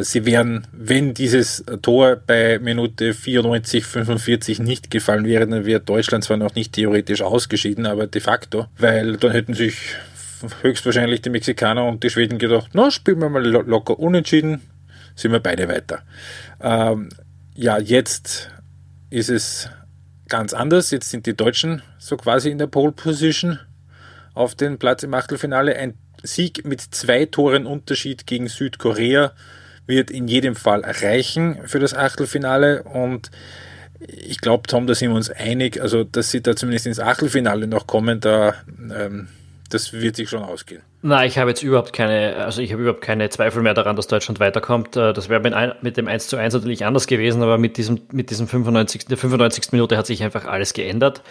sie 0.00 0.24
wären, 0.24 0.66
wenn 0.72 1.12
dieses 1.12 1.64
Tor 1.82 2.16
bei 2.16 2.58
Minute 2.58 3.12
94, 3.12 3.84
45 3.84 4.58
nicht 4.60 4.90
gefallen 4.90 5.26
wäre, 5.26 5.46
dann 5.46 5.66
wäre 5.66 5.80
Deutschland 5.80 6.24
zwar 6.24 6.38
noch 6.38 6.54
nicht 6.54 6.72
theoretisch 6.72 7.22
ausgeschieden, 7.22 7.86
aber 7.86 8.06
de 8.06 8.20
facto, 8.20 8.66
weil 8.78 9.16
dann 9.18 9.32
hätten 9.32 9.54
sich 9.54 9.76
höchstwahrscheinlich 10.62 11.22
die 11.22 11.30
Mexikaner 11.30 11.84
und 11.84 12.02
die 12.02 12.10
Schweden 12.10 12.38
gedacht, 12.38 12.70
na, 12.72 12.90
spielen 12.90 13.20
wir 13.20 13.28
mal 13.28 13.44
locker 13.44 13.98
unentschieden, 13.98 14.62
sind 15.14 15.32
wir 15.32 15.40
beide 15.40 15.68
weiter. 15.68 16.02
Ähm, 16.60 17.10
ja, 17.54 17.78
jetzt 17.78 18.50
ist 19.10 19.30
es 19.30 19.68
ganz 20.28 20.52
anders. 20.52 20.90
Jetzt 20.90 21.10
sind 21.10 21.26
die 21.26 21.36
Deutschen 21.36 21.82
so 21.98 22.16
quasi 22.16 22.50
in 22.50 22.58
der 22.58 22.66
Pole 22.66 22.92
Position 22.92 23.58
auf 24.34 24.54
den 24.54 24.78
Platz 24.78 25.02
im 25.02 25.14
Achtelfinale. 25.14 25.76
Ein 25.76 25.94
Sieg 26.22 26.66
mit 26.66 26.80
zwei 26.80 27.24
Toren 27.26 27.66
Unterschied 27.66 28.26
gegen 28.26 28.48
Südkorea 28.48 29.32
wird 29.86 30.10
in 30.10 30.28
jedem 30.28 30.54
Fall 30.54 30.82
reichen 30.84 31.58
für 31.66 31.78
das 31.78 31.94
Achtelfinale 31.94 32.82
und 32.82 33.30
ich 33.98 34.40
glaube, 34.40 34.66
Tom, 34.66 34.86
da 34.86 34.94
sind 34.94 35.10
wir 35.10 35.16
uns 35.16 35.30
einig, 35.30 35.80
also 35.80 36.04
dass 36.04 36.30
sie 36.30 36.42
da 36.42 36.54
zumindest 36.54 36.86
ins 36.86 37.00
Achtelfinale 37.00 37.66
noch 37.66 37.86
kommen, 37.86 38.20
da 38.20 38.54
ähm, 38.94 39.28
das 39.70 39.92
wird 39.92 40.16
sich 40.16 40.28
schon 40.28 40.42
ausgehen. 40.42 40.82
Nein, 41.02 41.28
ich 41.28 41.38
habe 41.38 41.50
jetzt 41.50 41.62
überhaupt 41.62 41.92
keine, 41.92 42.36
also 42.36 42.60
ich 42.60 42.72
habe 42.72 42.82
überhaupt 42.82 43.02
keine 43.02 43.28
Zweifel 43.30 43.62
mehr 43.62 43.74
daran, 43.74 43.96
dass 43.96 44.06
Deutschland 44.06 44.40
weiterkommt. 44.40 44.96
Äh, 44.96 45.12
das 45.12 45.28
wäre 45.28 45.40
mit, 45.82 45.96
dem 45.96 46.08
1 46.08 46.28
zu 46.28 46.36
1 46.36 46.54
natürlich 46.54 46.84
anders 46.84 47.06
gewesen, 47.06 47.42
aber 47.42 47.58
mit 47.58 47.76
diesem, 47.76 48.00
mit 48.12 48.30
diesem 48.30 48.48
95, 48.48 49.06
der 49.06 49.16
95. 49.16 49.72
Minute 49.72 49.96
hat 49.96 50.06
sich 50.06 50.22
einfach 50.22 50.44
alles 50.46 50.72
geändert. 50.72 51.22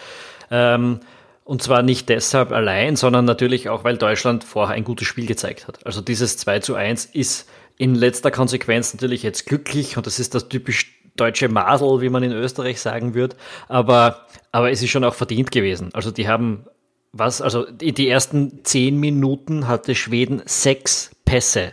Ähm, 0.50 1.00
und 1.44 1.62
zwar 1.62 1.82
nicht 1.82 2.08
deshalb 2.08 2.52
allein, 2.52 2.96
sondern 2.96 3.24
natürlich 3.24 3.68
auch, 3.68 3.84
weil 3.84 3.96
Deutschland 3.96 4.44
vorher 4.44 4.74
ein 4.74 4.84
gutes 4.84 5.06
Spiel 5.06 5.26
gezeigt 5.26 5.68
hat. 5.68 5.84
Also 5.86 6.00
dieses 6.00 6.36
2 6.38 6.60
zu 6.60 6.74
1 6.74 7.06
ist 7.06 7.48
in 7.78 7.94
letzter 7.94 8.30
Konsequenz 8.30 8.94
natürlich 8.94 9.22
jetzt 9.22 9.46
glücklich 9.46 9.96
und 9.96 10.06
das 10.06 10.18
ist 10.18 10.34
das 10.34 10.48
typisch 10.48 11.00
deutsche 11.16 11.48
Masel, 11.48 12.00
wie 12.00 12.08
man 12.08 12.22
in 12.22 12.32
Österreich 12.32 12.80
sagen 12.80 13.14
würde. 13.14 13.36
Aber, 13.68 14.26
aber 14.52 14.70
es 14.70 14.82
ist 14.82 14.90
schon 14.90 15.04
auch 15.04 15.14
verdient 15.14 15.50
gewesen. 15.50 15.90
Also 15.92 16.10
die 16.10 16.28
haben 16.28 16.66
was, 17.12 17.40
also 17.40 17.66
die 17.70 18.08
ersten 18.08 18.64
zehn 18.64 18.98
Minuten 18.98 19.68
hatte 19.68 19.94
Schweden 19.94 20.42
sechs 20.44 21.10
Pässe. 21.24 21.72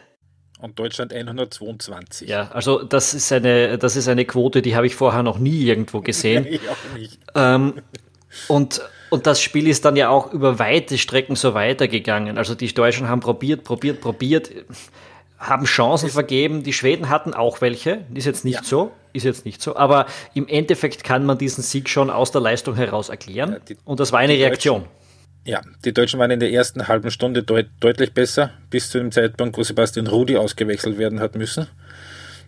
Und 0.59 0.79
Deutschland 0.79 1.13
122. 1.13 2.29
Ja, 2.29 2.49
also 2.53 2.83
das 2.83 3.13
ist 3.13 3.31
eine, 3.33 3.77
das 3.77 3.97
ist 3.97 4.07
eine 4.07 4.23
Quote, 4.23 4.61
die 4.61 4.77
habe 4.77 4.87
ich 4.87 4.95
vorher 4.95 5.21
noch 5.21 5.37
nie 5.37 5.63
irgendwo 5.63 5.99
gesehen. 5.99 6.45
ich 6.49 6.61
auch 6.69 6.97
nicht. 6.97 7.19
Ähm, 7.35 7.81
und, 8.47 8.81
und 9.09 9.27
das 9.27 9.41
Spiel 9.41 9.67
ist 9.67 9.83
dann 9.83 9.97
ja 9.97 10.07
auch 10.07 10.31
über 10.31 10.59
weite 10.59 10.97
Strecken 10.97 11.35
so 11.35 11.53
weitergegangen. 11.53 12.37
Also 12.37 12.55
die 12.55 12.73
Deutschen 12.73 13.09
haben 13.09 13.19
probiert, 13.19 13.65
probiert, 13.65 13.99
probiert 13.99 14.49
haben 15.37 15.65
Chancen 15.65 16.09
vergeben. 16.09 16.63
Die 16.63 16.73
Schweden 16.73 17.09
hatten 17.09 17.33
auch 17.33 17.61
welche. 17.61 18.05
Ist 18.13 18.25
jetzt 18.25 18.45
nicht 18.45 18.61
ja. 18.61 18.63
so. 18.63 18.91
Ist 19.11 19.23
jetzt 19.23 19.45
nicht 19.45 19.61
so. 19.61 19.75
Aber 19.75 20.05
im 20.33 20.47
Endeffekt 20.47 21.03
kann 21.03 21.25
man 21.25 21.37
diesen 21.37 21.63
Sieg 21.63 21.89
schon 21.89 22.09
aus 22.09 22.31
der 22.31 22.41
Leistung 22.41 22.75
heraus 22.75 23.09
erklären. 23.09 23.53
Ja, 23.53 23.59
die, 23.59 23.77
Und 23.83 23.99
das 23.99 24.11
war 24.11 24.19
eine 24.19 24.33
Reaktion. 24.33 24.85
ja, 25.45 25.61
die 25.83 25.93
Deutschen 25.93 26.19
waren 26.19 26.31
in 26.31 26.39
der 26.39 26.51
ersten 26.51 26.87
halben 26.87 27.11
Stunde 27.11 27.43
deut 27.43 27.67
deutlich 27.79 28.13
besser, 28.13 28.51
bis 28.69 28.89
zu 28.89 28.97
dem 28.97 29.11
Zeitpunkt, 29.11 29.57
wo 29.57 29.63
Sebastian 29.63 30.07
Rudi 30.07 30.37
ausgewechselt 30.37 30.97
werden 30.97 31.19
hat 31.19 31.35
müssen. 31.35 31.67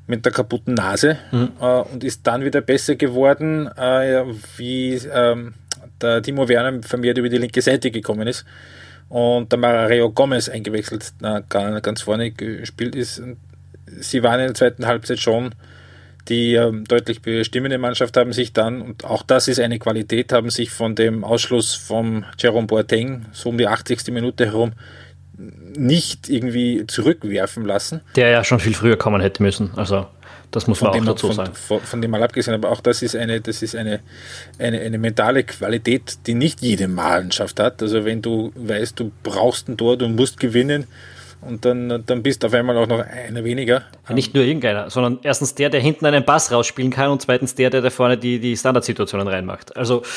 Mit 0.08 0.24
der 0.24 0.32
kaputten 0.32 0.75
Nase. 0.75 1.18
Mhm. 1.32 1.51
Äh, 1.60 1.82
und 1.82 2.04
ist 2.04 2.25
dann 2.25 2.46
wieder 2.46 2.62
besser 2.62 2.96
geworden, 2.96 3.68
äh, 3.75 4.24
wie 4.58 4.94
ähm, 5.12 5.56
der 6.01 6.22
Timo 6.22 6.48
Werner 6.48 6.82
vermehrt 6.84 7.18
über 7.18 7.30
die 7.30 7.38
linke 7.38 7.62
Seite 7.62 7.92
gekommen 7.92 8.27
ist 8.27 8.46
und 9.09 9.51
der 9.51 9.59
Mario 9.59 10.12
Gomez 10.12 10.50
eingewechselt, 10.50 11.13
na, 11.19 11.39
ganz 11.39 12.01
vorne 12.01 12.31
gespielt 12.31 12.95
ist. 12.95 13.21
Sie 14.00 14.24
waren 14.24 14.39
in 14.39 14.47
der 14.47 14.55
zweiten 14.55 14.85
Halbzeit 14.85 15.19
schon 15.19 15.53
die 16.27 16.55
ähm, 16.55 16.85
deutlich 16.85 17.21
bestimmende 17.21 17.77
Mannschaft 17.77 18.17
haben 18.17 18.33
sich 18.33 18.53
dann, 18.53 18.81
und 18.81 19.05
auch 19.05 19.24
das 19.24 19.47
ist 19.47 19.59
eine 19.59 19.79
Qualität, 19.79 20.33
haben 20.33 20.50
sich 20.50 20.71
von 20.71 20.95
dem 20.95 21.24
Ausschluss 21.24 21.75
vom 21.75 22.25
Jerome 22.38 22.67
Boateng 22.67 23.25
so 23.31 23.50
um 23.50 23.57
die 23.57 23.67
80. 23.67 24.07
Minute 24.07 24.45
herum 24.45 24.74
nicht 25.38 26.29
irgendwie 26.29 26.88
zurückwerfen 26.88 27.65
lassen. 27.65 28.01
Der 28.15 28.29
ja 28.29 28.43
schon 28.43 28.59
viel 28.59 28.74
früher 28.74 28.97
kommen 28.97 29.21
hätte 29.21 29.43
müssen. 29.43 29.71
Also 29.75 30.07
das 30.55 30.67
muss 30.67 30.79
von 30.79 30.89
man 30.89 31.01
auch 31.01 31.05
dazu 31.05 31.27
von, 31.27 31.35
sagen. 31.35 31.53
Von, 31.53 31.81
von, 31.81 32.01
dem 32.01 32.12
mal 32.12 32.24
abgesehen, 32.24 32.53
aber 32.53 32.71
auch 32.71 32.81
das 32.81 33.01
ist 33.01 33.15
eine, 33.15 33.41
das 33.41 33.62
ist 33.62 33.75
eine, 33.75 34.00
eine, 34.57 34.79
eine 34.79 34.97
mentale 34.97 35.43
Qualität, 35.43 36.17
die 36.27 36.33
nicht 36.33 36.62
jede 36.62 36.88
Mannschaft 36.88 37.59
hat. 37.59 37.81
Also 37.81 38.05
wenn 38.05 38.21
du 38.21 38.51
weißt, 38.55 39.00
du 39.00 39.12
brauchst 39.24 39.67
ein 39.67 39.77
Tor, 39.77 39.97
du 39.97 40.07
musst 40.07 40.39
gewinnen, 40.39 40.88
und 41.41 41.63
dann, 41.63 42.03
dann 42.07 42.24
bist 42.24 42.43
auf 42.43 42.53
einmal 42.55 42.75
auch 42.75 42.88
noch 42.88 43.05
einer 43.05 43.43
weniger. 43.43 43.83
Nicht 44.09 44.33
nur 44.33 44.43
irgendeiner, 44.43 44.89
sondern 44.89 45.19
erstens 45.21 45.53
der, 45.53 45.69
der 45.69 45.79
hinten 45.79 46.05
einen 46.07 46.25
Pass 46.25 46.51
rausspielen 46.51 46.89
kann 46.89 47.12
und 47.12 47.21
zweitens 47.21 47.53
der, 47.53 47.69
der 47.69 47.81
da 47.81 47.91
vorne 47.91 48.17
die, 48.17 48.39
die 48.39 48.57
Standardsituationen 48.57 49.27
reinmacht. 49.27 49.75
Also. 49.77 50.01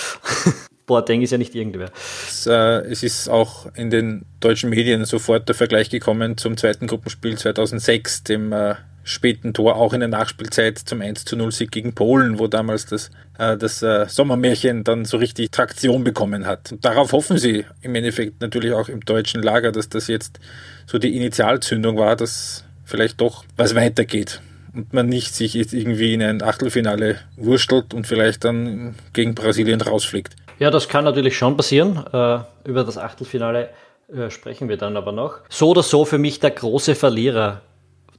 Boateng 0.87 1.21
ist 1.21 1.33
ja 1.33 1.37
nicht 1.37 1.55
irgendwer. 1.55 1.91
Es, 2.27 2.47
äh, 2.47 2.81
es, 2.91 3.03
ist 3.03 3.29
auch 3.29 3.67
in 3.75 3.91
den 3.91 4.25
deutschen 4.41 4.71
Medien 4.71 5.05
sofort 5.05 5.47
der 5.47 5.55
Vergleich 5.55 5.91
gekommen 5.91 6.39
zum 6.39 6.57
zweiten 6.57 6.87
Gruppenspiel 6.87 7.37
2006, 7.37 8.25
dem 8.25 8.53
äh, 8.55 8.75
späten 9.09 9.55
Tor 9.55 9.77
auch 9.77 9.93
in 9.93 10.01
der 10.01 10.09
Nachspielzeit 10.09 10.79
zum 10.79 11.01
1 11.01 11.25
zu 11.25 11.37
0 11.37 11.51
Sieg 11.51 11.73
gegen 11.73 11.95
Polen, 11.95 12.39
wo 12.39 12.47
damals 12.47 12.87
das, 12.87 13.11
äh, 13.39 13.57
das 13.57 13.83
äh, 13.83 14.07
Sommermärchen 14.07 14.85
dann 14.85 15.05
so 15.05 15.17
richtig 15.17 15.51
Traktion 15.51 16.05
bekommen 16.05 16.47
hat. 16.47 16.73
Und 16.73 16.85
darauf 16.85 17.13
hoffen 17.13 17.39
sie 17.39 17.65
im 17.81 17.95
Endeffekt 17.95 18.41
natürlich 18.41 18.73
auch 18.73 18.89
im 18.89 19.01
deutschen 19.01 19.43
Lager, 19.43 19.73
dass 19.73 19.89
das 19.89 20.09
jetzt 20.09 20.39
so 20.87 20.99
die 20.99 21.17
Initialzündung 21.17 21.97
war, 21.97 22.17
dass 22.17 22.65
vielleicht 22.85 23.21
doch 23.21 23.45
was 23.57 23.75
weitergeht 23.75 24.43
und 24.75 24.93
man 24.93 25.07
nicht 25.07 25.35
sich 25.35 25.55
jetzt 25.55 25.73
irgendwie 25.73 26.13
in 26.13 26.23
ein 26.23 26.43
Achtelfinale 26.43 27.17
wurstelt 27.37 27.95
und 27.95 28.07
vielleicht 28.07 28.45
dann 28.45 28.95
gegen 29.15 29.35
Brasilien 29.35 29.81
rausfliegt. 29.81 30.37
Ja, 30.59 30.71
das 30.71 30.89
kann 30.89 31.05
natürlich 31.05 31.37
schon 31.37 31.57
passieren. 31.57 32.05
Äh, 32.13 32.41
über 32.69 32.85
das 32.85 32.99
Achtelfinale 32.99 33.71
äh, 34.13 34.31
sprechen 34.31 34.69
wir 34.69 34.77
dann 34.77 34.97
aber 34.97 35.13
noch. 35.13 35.39
So 35.49 35.71
oder 35.71 35.83
so 35.83 36.05
für 36.05 36.19
mich 36.19 36.41
der 36.41 36.51
große 36.51 36.95
Verlierer 36.95 37.63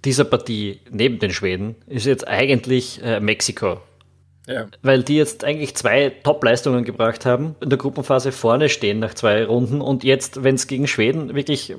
dieser 0.06 0.24
Partie 0.24 0.80
neben 0.90 1.20
den 1.20 1.32
Schweden 1.32 1.76
ist 1.88 2.06
jetzt 2.06 2.28
eigentlich 2.28 3.02
äh, 3.04 3.20
Mexiko. 3.20 3.82
Ja. 4.48 4.66
Weil 4.82 5.04
die 5.04 5.16
jetzt 5.16 5.44
eigentlich 5.44 5.76
zwei 5.76 6.10
Top-Leistungen 6.10 6.84
gebracht 6.84 7.24
haben, 7.26 7.56
in 7.62 7.70
der 7.70 7.78
Gruppenphase 7.78 8.32
vorne 8.32 8.70
stehen 8.70 8.98
nach 8.98 9.14
zwei 9.14 9.46
Runden 9.46 9.80
und 9.80 10.04
jetzt, 10.04 10.44
wenn 10.44 10.56
es 10.56 10.66
gegen 10.66 10.88
Schweden 10.88 11.36
wirklich 11.36 11.70
äh, 11.70 11.76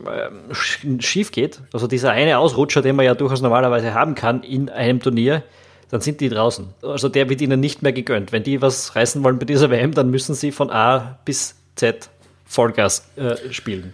schief 1.01 1.33
geht, 1.33 1.63
also 1.73 1.89
dieser 1.89 2.13
eine 2.13 2.39
Ausrutscher, 2.39 2.81
den 2.81 2.95
man 2.95 3.07
ja 3.07 3.15
durchaus 3.15 3.41
normalerweise 3.41 3.93
haben 3.93 4.15
kann 4.15 4.45
in 4.45 4.69
einem 4.69 5.01
Turnier, 5.01 5.43
dann 5.91 6.01
sind 6.01 6.21
die 6.21 6.29
draußen. 6.29 6.69
Also 6.83 7.09
der 7.09 7.29
wird 7.29 7.41
ihnen 7.41 7.59
nicht 7.59 7.83
mehr 7.83 7.93
gegönnt. 7.93 8.31
Wenn 8.31 8.45
die 8.45 8.63
was 8.63 8.95
reißen 8.95 9.25
wollen 9.25 9.41
bei 9.41 9.47
dieser 9.47 9.71
WM, 9.71 9.93
dann 9.93 10.09
müssen 10.09 10.37
sie 10.37 10.53
von 10.53 10.71
A 10.71 11.19
bis 11.25 11.57
Z 11.75 12.09
Vollgas 12.45 13.11
äh, 13.17 13.53
spielen. 13.53 13.93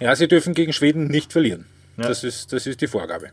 Ja, 0.00 0.16
sie 0.16 0.28
dürfen 0.28 0.54
gegen 0.54 0.72
Schweden 0.72 1.08
nicht 1.08 1.32
verlieren. 1.32 1.66
Ja. 1.98 2.08
Das, 2.08 2.24
ist, 2.24 2.52
das 2.54 2.66
ist 2.66 2.80
die 2.80 2.86
Vorgabe. 2.86 3.30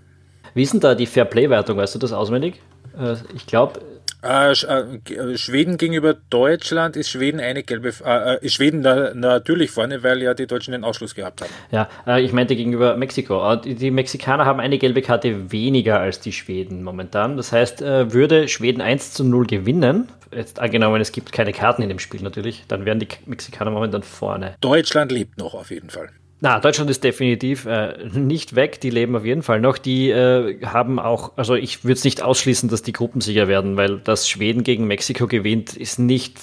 Wie 0.56 0.64
ist 0.64 0.72
denn 0.72 0.80
da 0.80 0.96
die 0.96 1.06
Fairplay-Wertung? 1.06 1.78
Weißt 1.78 1.94
du 1.96 2.00
das 2.00 2.14
auswendig? 2.14 2.62
Äh, 2.98 3.18
ich 3.36 3.46
glaube. 3.46 3.82
Äh, 4.24 4.54
äh, 4.54 5.38
Schweden 5.38 5.78
gegenüber 5.78 6.16
Deutschland 6.30 6.96
ist 6.96 7.10
Schweden 7.10 7.42
eine 7.42 7.62
gelbe, 7.62 7.94
äh, 8.04 8.44
ist 8.44 8.54
Schweden 8.54 8.82
da 8.82 9.14
natürlich 9.14 9.70
vorne, 9.70 10.02
weil 10.02 10.24
ja 10.24 10.34
die 10.34 10.48
Deutschen 10.48 10.72
den 10.72 10.86
Ausschluss 10.86 11.14
gehabt 11.14 11.42
haben. 11.42 11.52
Ja, 11.72 12.18
ich 12.18 12.32
meinte 12.32 12.56
gegenüber 12.56 12.96
Mexiko. 12.96 13.58
Die, 13.58 13.76
die, 13.76 13.92
Mexikaner 13.92 14.46
haben 14.46 14.62
eine 14.62 14.80
gelbe 14.80 15.02
Karte 15.02 15.52
weniger 15.52 16.00
als 16.00 16.22
die 16.22 16.32
Schweden 16.32 16.84
momentan. 16.84 17.38
Das 17.38 17.52
heißt, 17.52 17.82
würde 17.82 18.48
Schweden 18.48 18.82
1 18.82 19.12
zu 19.12 19.26
0 19.26 19.46
gewinnen, 19.46 20.08
jetzt 20.34 20.60
angenommen, 20.60 21.02
es 21.02 21.12
gibt 21.12 21.32
keine 21.32 21.52
Karten 21.52 21.84
in 21.84 21.90
dem 21.90 22.00
Spiel 22.00 22.22
natürlich, 22.22 22.64
dann 22.68 22.86
wären 22.86 23.00
die 23.00 23.10
Mexikaner 23.26 23.70
momentan 23.70 24.02
vorne. 24.02 24.56
Deutschland 24.62 25.12
lebt 25.12 25.38
noch 25.38 25.54
auf 25.54 25.70
jeden 25.70 25.92
Fall. 25.92 26.10
Na, 26.42 26.60
Deutschland 26.60 26.90
ist 26.90 27.04
definitiv 27.04 27.66
äh, 27.66 28.10
nicht 28.14 28.56
weg. 28.56 28.82
Die 28.82 28.90
leben 28.90 29.16
auf 29.16 29.26
jeden 29.26 29.42
Fall 29.42 29.62
noch. 29.62 29.78
Die 29.78 30.10
äh, 30.10 30.60
haben 30.66 31.00
auch, 31.00 31.34
also 31.38 31.56
ich 31.56 31.84
würde 31.84 31.94
es 31.94 32.04
nicht 32.04 32.22
ausschließen, 32.22 32.70
dass 32.70 32.82
die 32.82 32.94
Gruppensieger 32.94 33.48
werden, 33.48 33.78
weil 33.78 34.00
das 34.00 34.30
Schweden 34.30 34.64
gegen 34.64 34.86
Mexiko 34.86 35.28
gewinnt, 35.28 35.76
ist 35.76 35.98
nicht, 35.98 36.38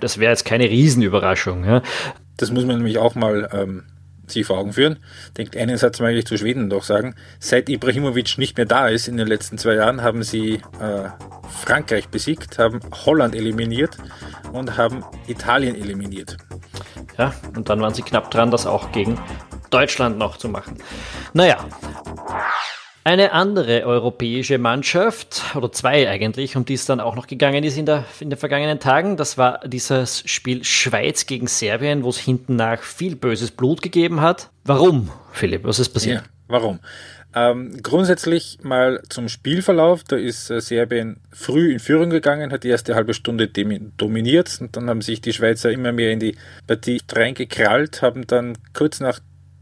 das 0.00 0.18
wäre 0.18 0.30
jetzt 0.30 0.44
keine 0.44 0.70
Riesenüberraschung. 0.70 1.64
Ja. 1.64 1.82
Das 2.38 2.50
muss 2.50 2.64
man 2.64 2.76
nämlich 2.76 2.96
auch 2.96 3.14
mal 3.14 3.48
ähm, 3.52 3.84
sich 4.30 4.46
vor 4.46 4.58
Augen 4.58 4.72
führen. 4.72 4.98
Denkt 5.36 5.56
einen 5.56 5.76
Satz 5.76 6.00
mal 6.00 6.08
eigentlich 6.08 6.26
zu 6.26 6.38
Schweden 6.38 6.70
doch 6.70 6.84
sagen. 6.84 7.14
Seit 7.38 7.68
Ibrahimovic 7.68 8.38
nicht 8.38 8.56
mehr 8.56 8.66
da 8.66 8.88
ist 8.88 9.08
in 9.08 9.16
den 9.16 9.26
letzten 9.26 9.58
zwei 9.58 9.74
Jahren, 9.74 10.02
haben 10.02 10.22
sie 10.22 10.54
äh, 10.80 11.10
Frankreich 11.62 12.08
besiegt, 12.08 12.58
haben 12.58 12.80
Holland 13.04 13.34
eliminiert 13.34 13.98
und 14.52 14.78
haben 14.78 15.04
Italien 15.26 15.74
eliminiert. 15.74 16.36
Ja, 17.20 17.34
und 17.54 17.68
dann 17.68 17.82
waren 17.82 17.92
sie 17.92 18.00
knapp 18.00 18.30
dran, 18.30 18.50
das 18.50 18.66
auch 18.66 18.92
gegen 18.92 19.20
Deutschland 19.68 20.16
noch 20.16 20.38
zu 20.38 20.48
machen. 20.48 20.78
Naja. 21.34 21.58
Eine 23.04 23.32
andere 23.32 23.84
europäische 23.84 24.56
Mannschaft, 24.56 25.42
oder 25.54 25.70
zwei 25.70 26.08
eigentlich, 26.08 26.56
um 26.56 26.64
die 26.64 26.72
es 26.72 26.86
dann 26.86 26.98
auch 26.98 27.16
noch 27.16 27.26
gegangen 27.26 27.62
ist 27.62 27.76
in, 27.76 27.84
der, 27.84 28.04
in 28.20 28.30
den 28.30 28.38
vergangenen 28.38 28.80
Tagen, 28.80 29.18
das 29.18 29.36
war 29.36 29.60
dieses 29.66 30.22
Spiel 30.24 30.64
Schweiz 30.64 31.26
gegen 31.26 31.46
Serbien, 31.46 32.04
wo 32.04 32.08
es 32.08 32.16
hinten 32.16 32.56
nach 32.56 32.80
viel 32.80 33.16
böses 33.16 33.50
Blut 33.50 33.82
gegeben 33.82 34.22
hat. 34.22 34.48
Warum, 34.64 35.10
Philipp? 35.30 35.64
Was 35.64 35.78
ist 35.78 35.90
passiert? 35.90 36.22
Ja, 36.22 36.30
warum? 36.48 36.80
Ähm, 37.32 37.80
grundsätzlich 37.82 38.58
mal 38.62 39.02
zum 39.08 39.28
Spielverlauf. 39.28 40.02
Da 40.04 40.16
ist 40.16 40.50
äh, 40.50 40.60
Serbien 40.60 41.20
früh 41.30 41.72
in 41.72 41.78
Führung 41.78 42.10
gegangen, 42.10 42.50
hat 42.50 42.64
die 42.64 42.68
erste 42.68 42.94
halbe 42.94 43.14
Stunde 43.14 43.48
dominiert 43.48 44.58
und 44.60 44.76
dann 44.76 44.90
haben 44.90 45.00
sich 45.00 45.20
die 45.20 45.32
Schweizer 45.32 45.70
immer 45.70 45.92
mehr 45.92 46.10
in 46.10 46.18
die 46.18 46.36
Partie 46.66 47.00
reingekrallt, 47.10 48.02
haben 48.02 48.26
dann 48.26 48.58
kurz 48.72 48.98
nach 48.98 49.20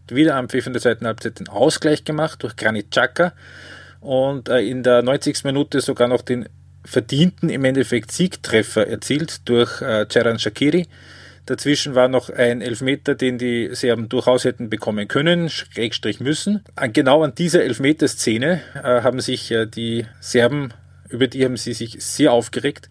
Wiederanpfiff 0.08 0.66
in 0.66 0.72
der 0.72 0.80
zweiten 0.80 1.06
Halbzeit 1.06 1.40
den 1.40 1.48
Ausgleich 1.48 2.04
gemacht 2.04 2.42
durch 2.42 2.56
Granit 2.56 2.90
Xhaka 2.90 3.34
und 4.00 4.48
äh, 4.48 4.60
in 4.60 4.82
der 4.82 5.02
90. 5.02 5.44
Minute 5.44 5.82
sogar 5.82 6.08
noch 6.08 6.22
den 6.22 6.48
verdienten 6.84 7.50
im 7.50 7.64
Endeffekt 7.64 8.12
Siegtreffer 8.12 8.86
erzielt 8.86 9.46
durch 9.46 9.82
äh, 9.82 10.06
Ceran 10.08 10.38
Shakiri. 10.38 10.86
Dazwischen 11.48 11.94
war 11.94 12.08
noch 12.08 12.28
ein 12.28 12.60
Elfmeter, 12.60 13.14
den 13.14 13.38
die 13.38 13.70
Serben 13.72 14.10
durchaus 14.10 14.44
hätten 14.44 14.68
bekommen 14.68 15.08
können, 15.08 15.48
Schrägstrich 15.48 16.20
müssen. 16.20 16.62
Genau 16.92 17.22
an 17.22 17.34
dieser 17.34 17.62
Elfmeterszene 17.62 18.60
äh, 18.74 18.82
haben 18.82 19.20
sich 19.20 19.50
äh, 19.50 19.64
die 19.64 20.04
Serben, 20.20 20.74
über 21.08 21.26
die 21.26 21.46
haben 21.46 21.56
sie 21.56 21.72
sich 21.72 22.04
sehr 22.04 22.32
aufgeregt. 22.32 22.90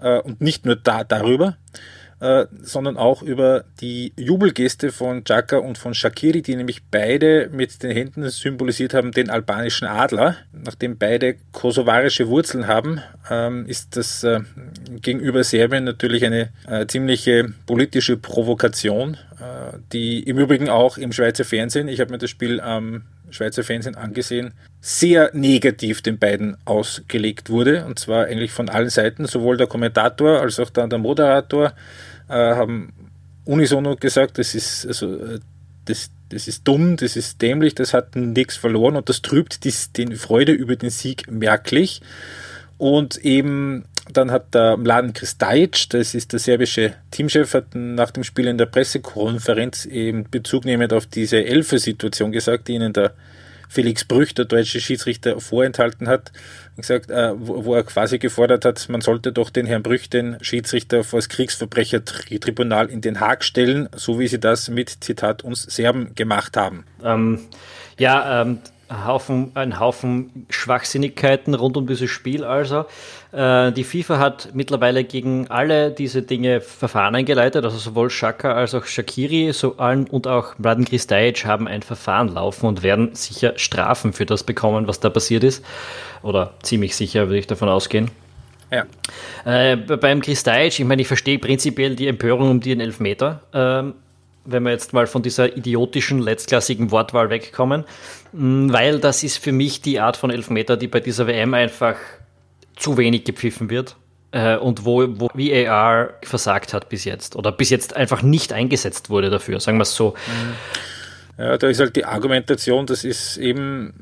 Äh, 0.00 0.18
und 0.18 0.40
nicht 0.40 0.66
nur 0.66 0.74
da, 0.74 1.04
darüber, 1.04 1.56
äh, 2.20 2.46
sondern 2.62 2.96
auch 2.96 3.22
über 3.22 3.64
die 3.80 4.12
Jubelgeste 4.16 4.90
von 4.90 5.24
Chaka 5.24 5.58
und 5.58 5.78
von 5.78 5.94
Shakiri, 5.94 6.42
die 6.42 6.56
nämlich 6.56 6.82
beide 6.90 7.48
mit 7.52 7.82
den 7.82 7.90
Händen 7.90 8.28
symbolisiert 8.28 8.94
haben 8.94 9.12
den 9.12 9.30
albanischen 9.30 9.86
Adler. 9.86 10.36
Nachdem 10.52 10.98
beide 10.98 11.36
kosovarische 11.52 12.28
Wurzeln 12.28 12.66
haben, 12.66 13.00
ähm, 13.30 13.66
ist 13.66 13.96
das 13.96 14.24
äh, 14.24 14.40
gegenüber 15.00 15.44
Serbien 15.44 15.84
natürlich 15.84 16.24
eine 16.24 16.50
äh, 16.66 16.86
ziemliche 16.86 17.52
politische 17.66 18.16
Provokation, 18.16 19.16
die 19.92 20.24
im 20.24 20.36
Übrigen 20.36 20.68
auch 20.68 20.98
im 20.98 21.12
Schweizer 21.12 21.44
Fernsehen, 21.44 21.86
ich 21.86 22.00
habe 22.00 22.10
mir 22.10 22.18
das 22.18 22.28
Spiel 22.28 22.60
am 22.60 23.04
Schweizer 23.30 23.62
Fernsehen 23.62 23.94
angesehen, 23.94 24.52
sehr 24.80 25.30
negativ 25.34 26.02
den 26.02 26.18
beiden 26.18 26.56
ausgelegt 26.64 27.50
wurde. 27.50 27.84
Und 27.84 27.98
zwar 27.98 28.26
eigentlich 28.26 28.52
von 28.52 28.68
allen 28.68 28.90
Seiten, 28.90 29.26
sowohl 29.26 29.56
der 29.56 29.66
Kommentator 29.66 30.40
als 30.40 30.60
auch 30.60 30.70
dann 30.70 30.90
der 30.90 30.98
Moderator 30.98 31.72
äh, 32.28 32.32
haben 32.32 32.92
unisono 33.44 33.96
gesagt, 33.96 34.38
das 34.38 34.54
ist, 34.54 34.86
also, 34.86 35.14
äh, 35.16 35.40
das, 35.86 36.10
das 36.28 36.46
ist 36.46 36.68
dumm, 36.68 36.96
das 36.96 37.16
ist 37.16 37.40
dämlich, 37.40 37.74
das 37.74 37.94
hat 37.94 38.14
nichts 38.14 38.56
verloren 38.56 38.96
und 38.96 39.08
das 39.08 39.22
trübt 39.22 39.64
die, 39.64 39.72
die 39.96 40.16
Freude 40.16 40.52
über 40.52 40.76
den 40.76 40.90
Sieg 40.90 41.30
merklich. 41.30 42.02
Und 42.76 43.16
eben 43.16 43.84
dann 44.12 44.30
hat 44.30 44.54
der 44.54 44.76
Mladen 44.76 45.12
Kristajic, 45.12 45.90
das 45.90 46.14
ist 46.14 46.32
der 46.32 46.38
serbische 46.38 46.94
Teamchef, 47.10 47.54
hat 47.54 47.74
nach 47.74 48.10
dem 48.10 48.24
Spiel 48.24 48.46
in 48.46 48.58
der 48.58 48.66
Pressekonferenz 48.66 49.84
eben 49.86 50.28
Bezug 50.30 50.64
nehmend 50.64 50.92
auf 50.92 51.06
diese 51.06 51.44
Elfer-Situation 51.44 52.32
gesagt, 52.32 52.68
die 52.68 52.74
ihnen 52.74 52.92
der 52.92 53.14
Felix 53.68 54.04
Brüch, 54.04 54.34
der 54.34 54.46
deutsche 54.46 54.80
Schiedsrichter, 54.80 55.40
vorenthalten 55.40 56.08
hat. 56.08 56.32
Gesagt, 56.76 57.10
äh, 57.10 57.32
wo, 57.36 57.74
er 57.74 57.82
quasi 57.82 58.18
gefordert 58.18 58.64
hat, 58.64 58.88
man 58.88 59.00
sollte 59.00 59.32
doch 59.32 59.50
den 59.50 59.66
Herrn 59.66 59.82
Brüch, 59.82 60.08
den 60.08 60.36
Schiedsrichter, 60.40 61.04
vor 61.04 61.18
das 61.18 61.28
Kriegsverbrechertribunal 61.28 62.88
in 62.88 63.00
Den 63.00 63.20
Haag 63.20 63.44
stellen, 63.44 63.88
so 63.94 64.18
wie 64.18 64.28
sie 64.28 64.38
das 64.38 64.68
mit, 64.68 64.98
Zitat, 65.00 65.42
uns 65.42 65.62
Serben 65.62 66.14
gemacht 66.14 66.56
haben. 66.56 66.84
Ähm, 67.04 67.40
ja, 67.98 68.42
ähm, 68.42 68.58
Haufen, 68.90 69.52
ein 69.54 69.78
Haufen 69.78 70.46
Schwachsinnigkeiten 70.48 71.54
rund 71.54 71.76
um 71.76 71.86
dieses 71.86 72.10
Spiel 72.10 72.44
also. 72.44 72.86
Äh, 73.32 73.72
die 73.72 73.84
FIFA 73.84 74.18
hat 74.18 74.48
mittlerweile 74.54 75.04
gegen 75.04 75.48
alle 75.48 75.90
diese 75.90 76.22
Dinge 76.22 76.60
Verfahren 76.60 77.14
eingeleitet, 77.14 77.64
also 77.64 77.76
sowohl 77.76 78.10
Shaka 78.10 78.52
als 78.54 78.74
auch 78.74 78.84
Shakiri 78.84 79.52
so 79.52 79.76
allen, 79.76 80.06
und 80.06 80.26
auch 80.26 80.58
Mladen 80.58 80.84
Kristajic 80.84 81.44
haben 81.44 81.68
ein 81.68 81.82
Verfahren 81.82 82.28
laufen 82.28 82.66
und 82.66 82.82
werden 82.82 83.14
sicher 83.14 83.52
Strafen 83.56 84.12
für 84.12 84.26
das 84.26 84.42
bekommen, 84.42 84.86
was 84.86 85.00
da 85.00 85.10
passiert 85.10 85.44
ist. 85.44 85.64
Oder 86.22 86.54
ziemlich 86.62 86.96
sicher, 86.96 87.26
würde 87.26 87.38
ich 87.38 87.46
davon 87.46 87.68
ausgehen. 87.68 88.10
Ja. 88.70 88.84
Äh, 89.44 89.76
beim 89.76 90.20
Kristajic, 90.20 90.78
ich 90.78 90.84
meine, 90.84 91.02
ich 91.02 91.08
verstehe 91.08 91.38
prinzipiell 91.38 91.96
die 91.96 92.06
Empörung 92.06 92.50
um 92.50 92.60
den 92.60 92.80
Elfmeter. 92.80 93.40
Ähm, 93.54 93.94
wenn 94.50 94.62
wir 94.62 94.70
jetzt 94.70 94.92
mal 94.92 95.06
von 95.06 95.22
dieser 95.22 95.56
idiotischen, 95.56 96.20
letztklassigen 96.20 96.90
Wortwahl 96.90 97.30
wegkommen, 97.30 97.84
mm, 98.32 98.72
weil 98.72 98.98
das 98.98 99.22
ist 99.22 99.38
für 99.38 99.52
mich 99.52 99.82
die 99.82 100.00
Art 100.00 100.16
von 100.16 100.30
Elfmeter, 100.30 100.76
die 100.76 100.88
bei 100.88 101.00
dieser 101.00 101.26
WM 101.26 101.54
einfach 101.54 101.96
zu 102.76 102.96
wenig 102.96 103.24
gepfiffen 103.24 103.70
wird 103.70 103.96
äh, 104.32 104.56
und 104.56 104.84
wo, 104.84 105.06
wo 105.20 105.28
VAR 105.34 106.10
versagt 106.22 106.72
hat 106.72 106.88
bis 106.88 107.04
jetzt 107.04 107.36
oder 107.36 107.52
bis 107.52 107.70
jetzt 107.70 107.94
einfach 107.94 108.22
nicht 108.22 108.52
eingesetzt 108.52 109.10
wurde 109.10 109.30
dafür, 109.30 109.60
sagen 109.60 109.78
wir 109.78 109.82
es 109.82 109.94
so. 109.94 110.14
Ja, 111.36 111.56
da 111.58 111.68
ist 111.68 111.80
halt 111.80 111.94
die 111.94 112.04
Argumentation, 112.04 112.86
das 112.86 113.04
ist 113.04 113.36
eben 113.36 113.94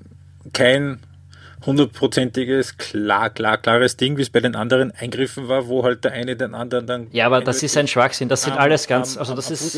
kein 0.52 1.00
hundertprozentiges, 1.66 2.78
klar, 2.78 3.30
klar, 3.30 3.58
klares 3.58 3.96
Ding, 3.96 4.16
wie 4.16 4.22
es 4.22 4.30
bei 4.30 4.40
den 4.40 4.54
anderen 4.54 4.92
Eingriffen 4.92 5.48
war, 5.48 5.68
wo 5.68 5.84
halt 5.84 6.04
der 6.04 6.12
eine 6.12 6.36
den 6.36 6.54
anderen 6.54 6.86
dann. 6.86 7.08
Ja, 7.12 7.26
aber 7.26 7.40
das 7.40 7.62
ist 7.62 7.76
ein 7.76 7.88
Schwachsinn. 7.88 8.28
Das 8.28 8.42
sind 8.42 8.54
am, 8.54 8.60
alles 8.60 8.86
ganz, 8.86 9.16
also 9.16 9.34
das 9.34 9.50
ist, 9.50 9.76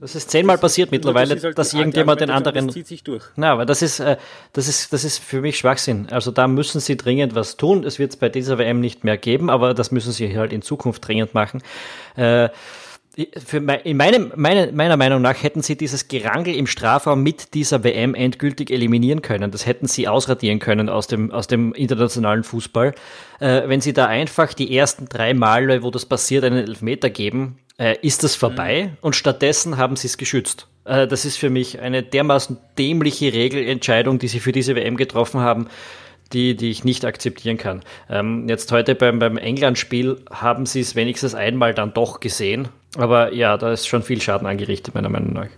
das 0.00 0.14
ist 0.14 0.30
zehnmal 0.30 0.58
passiert 0.58 0.90
mittlerweile, 0.90 1.34
das 1.34 1.44
halt 1.44 1.58
dass 1.58 1.74
irgendjemand 1.74 2.20
den 2.20 2.30
anderen. 2.30 2.66
Das 2.66 2.74
zieht 2.74 2.86
sich 2.86 3.02
durch. 3.02 3.24
Na, 3.36 3.52
aber 3.52 3.66
das 3.66 3.82
ist, 3.82 4.00
äh, 4.00 4.16
das 4.52 4.68
ist, 4.68 4.92
das 4.92 5.04
ist 5.04 5.18
für 5.18 5.40
mich 5.40 5.58
Schwachsinn. 5.58 6.06
Also 6.10 6.30
da 6.30 6.46
müssen 6.46 6.80
sie 6.80 6.96
dringend 6.96 7.34
was 7.34 7.56
tun. 7.56 7.84
Es 7.84 7.98
wird 7.98 8.12
es 8.12 8.16
bei 8.16 8.28
dieser 8.28 8.58
WM 8.58 8.80
nicht 8.80 9.04
mehr 9.04 9.18
geben, 9.18 9.50
aber 9.50 9.74
das 9.74 9.90
müssen 9.90 10.12
sie 10.12 10.36
halt 10.38 10.52
in 10.52 10.62
Zukunft 10.62 11.06
dringend 11.06 11.34
machen. 11.34 11.62
Äh, 12.16 12.48
für 13.44 13.58
in 13.58 13.96
meinem, 13.96 14.32
meine, 14.36 14.72
meiner 14.72 14.96
Meinung 14.96 15.22
nach 15.22 15.42
hätten 15.42 15.62
sie 15.62 15.76
dieses 15.76 16.08
Gerangel 16.08 16.54
im 16.54 16.66
Strafraum 16.66 17.22
mit 17.22 17.54
dieser 17.54 17.82
WM 17.82 18.14
endgültig 18.14 18.70
eliminieren 18.70 19.22
können. 19.22 19.50
Das 19.50 19.64
hätten 19.64 19.86
sie 19.86 20.06
ausradieren 20.06 20.58
können 20.58 20.90
aus 20.90 21.06
dem, 21.06 21.30
aus 21.30 21.46
dem 21.46 21.72
internationalen 21.72 22.44
Fußball. 22.44 22.94
Äh, 23.40 23.62
wenn 23.68 23.80
sie 23.80 23.94
da 23.94 24.06
einfach 24.06 24.52
die 24.52 24.76
ersten 24.76 25.08
drei 25.08 25.32
Male, 25.32 25.82
wo 25.82 25.90
das 25.90 26.04
passiert, 26.04 26.44
einen 26.44 26.64
Elfmeter 26.66 27.08
geben, 27.08 27.58
äh, 27.78 27.96
ist 28.02 28.22
das 28.22 28.36
vorbei 28.36 28.90
mhm. 28.90 28.96
und 29.00 29.16
stattdessen 29.16 29.78
haben 29.78 29.96
sie 29.96 30.08
es 30.08 30.18
geschützt. 30.18 30.66
Äh, 30.84 31.06
das 31.06 31.24
ist 31.24 31.38
für 31.38 31.50
mich 31.50 31.80
eine 31.80 32.02
dermaßen 32.02 32.58
dämliche 32.78 33.32
Regelentscheidung, 33.32 34.18
die 34.18 34.28
sie 34.28 34.40
für 34.40 34.52
diese 34.52 34.76
WM 34.76 34.96
getroffen 34.96 35.40
haben 35.40 35.68
die, 36.32 36.56
die 36.56 36.70
ich 36.70 36.84
nicht 36.84 37.04
akzeptieren 37.04 37.56
kann. 37.56 37.82
Ähm, 38.10 38.48
jetzt 38.48 38.72
heute 38.72 38.94
beim, 38.94 39.18
beim 39.18 39.36
England-Spiel 39.36 40.22
haben 40.30 40.66
sie 40.66 40.80
es 40.80 40.96
wenigstens 40.96 41.34
einmal 41.34 41.74
dann 41.74 41.94
doch 41.94 42.20
gesehen. 42.20 42.68
Aber 42.96 43.32
ja, 43.32 43.56
da 43.56 43.72
ist 43.72 43.86
schon 43.86 44.02
viel 44.02 44.20
Schaden 44.20 44.46
angerichtet, 44.46 44.94
meiner 44.94 45.08
Meinung 45.08 45.32
nach. 45.32 45.48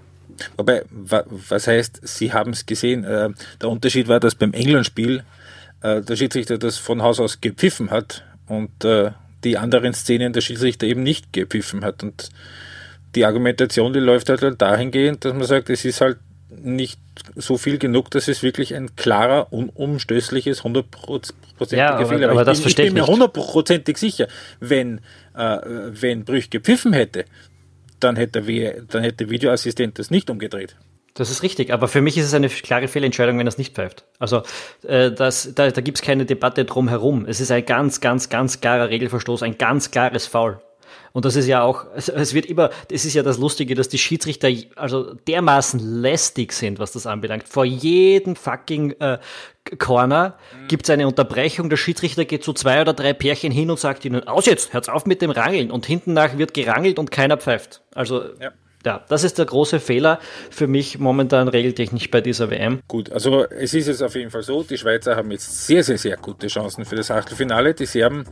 Wobei, 0.57 0.85
was 0.91 1.67
heißt, 1.67 2.01
Sie 2.07 2.33
haben 2.33 2.53
es 2.53 2.67
gesehen? 2.67 3.05
Äh, 3.05 3.31
der 3.61 3.69
Unterschied 3.69 4.09
war, 4.09 4.21
dass 4.21 4.35
beim 4.35 4.53
England-Spiel 4.53 5.25
äh, 5.83 6.01
der 6.03 6.17
Schiedsrichter 6.17 6.59
das 6.59 6.79
von 6.79 7.03
Haus 7.03 7.21
aus 7.21 7.41
gepfiffen 7.41 7.91
hat 7.91 8.25
und 8.47 8.85
äh, 8.85 9.13
die 9.45 9.59
anderen 9.59 9.95
Szenen 9.95 10.33
der 10.33 10.41
Schiedsrichter 10.41 10.87
eben 10.87 11.03
nicht 11.03 11.33
gepfiffen 11.33 11.85
hat. 11.85 12.03
Und 12.03 12.31
die 13.15 13.25
Argumentation, 13.25 13.93
die 13.93 14.01
läuft 14.01 14.29
halt 14.29 14.61
dahingehend, 14.61 15.25
dass 15.25 15.35
man 15.35 15.45
sagt, 15.45 15.71
es 15.71 15.85
ist 15.85 16.01
halt 16.01 16.19
nicht 16.51 17.01
so 17.37 17.59
viel 17.59 17.79
genug, 17.79 18.11
dass 18.11 18.29
es 18.29 18.43
wirklich 18.43 18.75
ein 18.75 18.97
klarer, 18.97 19.53
unumstößliches, 19.53 20.65
hundertprozentiger 20.65 21.77
ja, 21.77 22.05
Fehler 22.05 22.31
aber, 22.31 22.41
aber 22.41 22.53
ich, 22.53 22.61
bin, 22.61 22.69
ich 22.69 22.77
bin 22.77 22.95
mir 22.95 23.07
hundertprozentig 23.07 23.99
sicher, 23.99 24.29
wenn, 24.61 25.01
äh, 25.37 25.59
wenn 25.65 26.25
Brüch 26.25 26.51
gepfiffen 26.51 26.93
hätte, 26.93 27.25
dann 28.01 28.17
hätte, 28.17 28.41
dann 28.89 29.03
hätte 29.03 29.17
der 29.17 29.31
Videoassistent 29.31 29.99
das 29.99 30.11
nicht 30.11 30.31
umgedreht. 30.31 30.77
Das 31.15 31.31
ist 31.31 31.43
richtig, 31.43 31.73
aber 31.73 31.89
für 31.89 32.01
mich 32.01 32.17
ist 32.17 32.27
es 32.27 32.35
eine 32.35 32.49
klare 32.49 32.87
Fehlentscheidung, 32.87 33.39
wenn 33.39 33.47
er 33.47 33.49
es 33.49 33.59
nicht 33.59 33.75
pfeift. 33.75 34.05
Also 34.21 34.43
äh, 34.87 35.11
das, 35.11 35.53
da, 35.55 35.69
da 35.71 35.81
gibt 35.81 35.99
es 35.99 36.03
keine 36.03 36.25
Debatte 36.27 36.65
drum 36.65 36.89
herum. 36.89 37.27
Es 37.27 37.41
ist 37.41 37.51
ein 37.51 37.67
ganz, 37.67 38.01
ganz, 38.01 38.29
ganz 38.29 38.61
klarer 38.61 38.89
Regelverstoß, 38.89 39.43
ein 39.43 39.59
ganz 39.59 39.91
klares 39.91 40.29
Foul. 40.29 40.61
Und 41.19 41.25
das 41.25 41.35
ist 41.35 41.49
ja 41.49 41.63
auch, 41.63 41.87
es 41.97 42.33
wird 42.33 42.47
immer, 42.47 42.71
das 42.93 43.05
ist 43.05 43.15
ja 43.15 43.25
das 43.25 43.39
Lustige, 43.39 43.75
dass 43.75 43.89
die 43.89 43.99
Schiedsrichter 43.99 44.51
also 44.77 45.15
dermaßen 45.27 45.81
lästig 46.01 46.53
sind, 46.53 46.79
was 46.79 46.93
das 46.93 47.09
anbelangt. 47.09 47.49
Vor 47.49 47.65
jedem 47.65 48.37
fucking 48.37 48.93
äh, 49.01 49.19
Corner 49.79 50.37
mhm. 50.53 50.69
gibt 50.69 50.85
es 50.85 50.91
eine 50.91 51.09
Unterbrechung. 51.09 51.71
Der 51.71 51.77
Schiedsrichter 51.77 52.25
geht 52.25 52.45
zu 52.45 52.53
zwei 52.53 52.81
oder 52.81 52.93
drei 52.93 53.15
Pärchen 53.15 53.51
hin 53.51 53.69
und 53.69 53.81
sagt 53.81 54.05
ihnen, 54.05 54.29
aus 54.29 54.47
jetzt, 54.47 54.73
hört 54.73 54.89
auf 54.89 55.07
mit 55.07 55.21
dem 55.21 55.33
Rangeln. 55.33 55.73
Und 55.73 55.87
hinten 55.87 56.13
nach 56.13 56.39
wird 56.39 56.55
gerangelt 56.55 57.01
und 57.01 57.11
keiner 57.11 57.37
pfeift. 57.37 57.83
Also, 57.97 58.23
ja. 58.41 58.53
Ja, 58.87 59.05
das 59.09 59.25
ist 59.25 59.39
der 59.39 59.47
große 59.47 59.81
Fehler 59.81 60.21
für 60.51 60.69
mich 60.69 61.01
momentan 61.01 61.49
regeltechnisch 61.49 62.13
bei 62.13 62.21
dieser 62.21 62.49
WM. 62.49 62.81
Gut, 62.87 63.11
also 63.11 63.45
es 63.45 63.75
ist 63.75 63.89
jetzt 63.89 64.03
auf 64.05 64.15
jeden 64.15 64.31
Fall 64.31 64.45
so, 64.45 64.63
die 64.63 64.79
Schweizer 64.79 65.17
haben 65.17 65.33
jetzt 65.33 65.67
sehr, 65.67 65.83
sehr, 65.83 65.99
sehr 65.99 66.17
gute 66.17 66.47
Chancen 66.47 66.85
für 66.85 66.95
das 66.95 67.11
Achtelfinale. 67.11 67.75
Die 67.75 67.87
Serben 67.87 68.25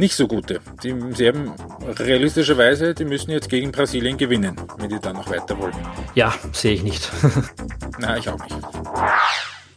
nicht 0.00 0.14
so 0.14 0.26
gute. 0.26 0.60
Die 0.82 0.94
Serben 1.14 1.52
realistischerweise, 1.98 2.94
die 2.94 3.04
müssen 3.04 3.30
jetzt 3.30 3.48
gegen 3.48 3.70
Brasilien 3.70 4.16
gewinnen, 4.16 4.56
wenn 4.78 4.88
die 4.88 4.98
dann 4.98 5.16
noch 5.16 5.30
weiter 5.30 5.56
wollen. 5.58 5.74
Ja, 6.14 6.34
sehe 6.52 6.72
ich 6.72 6.82
nicht. 6.82 7.08
Nein, 7.98 8.18
ich 8.18 8.28
auch 8.28 8.38
nicht. 8.42 8.56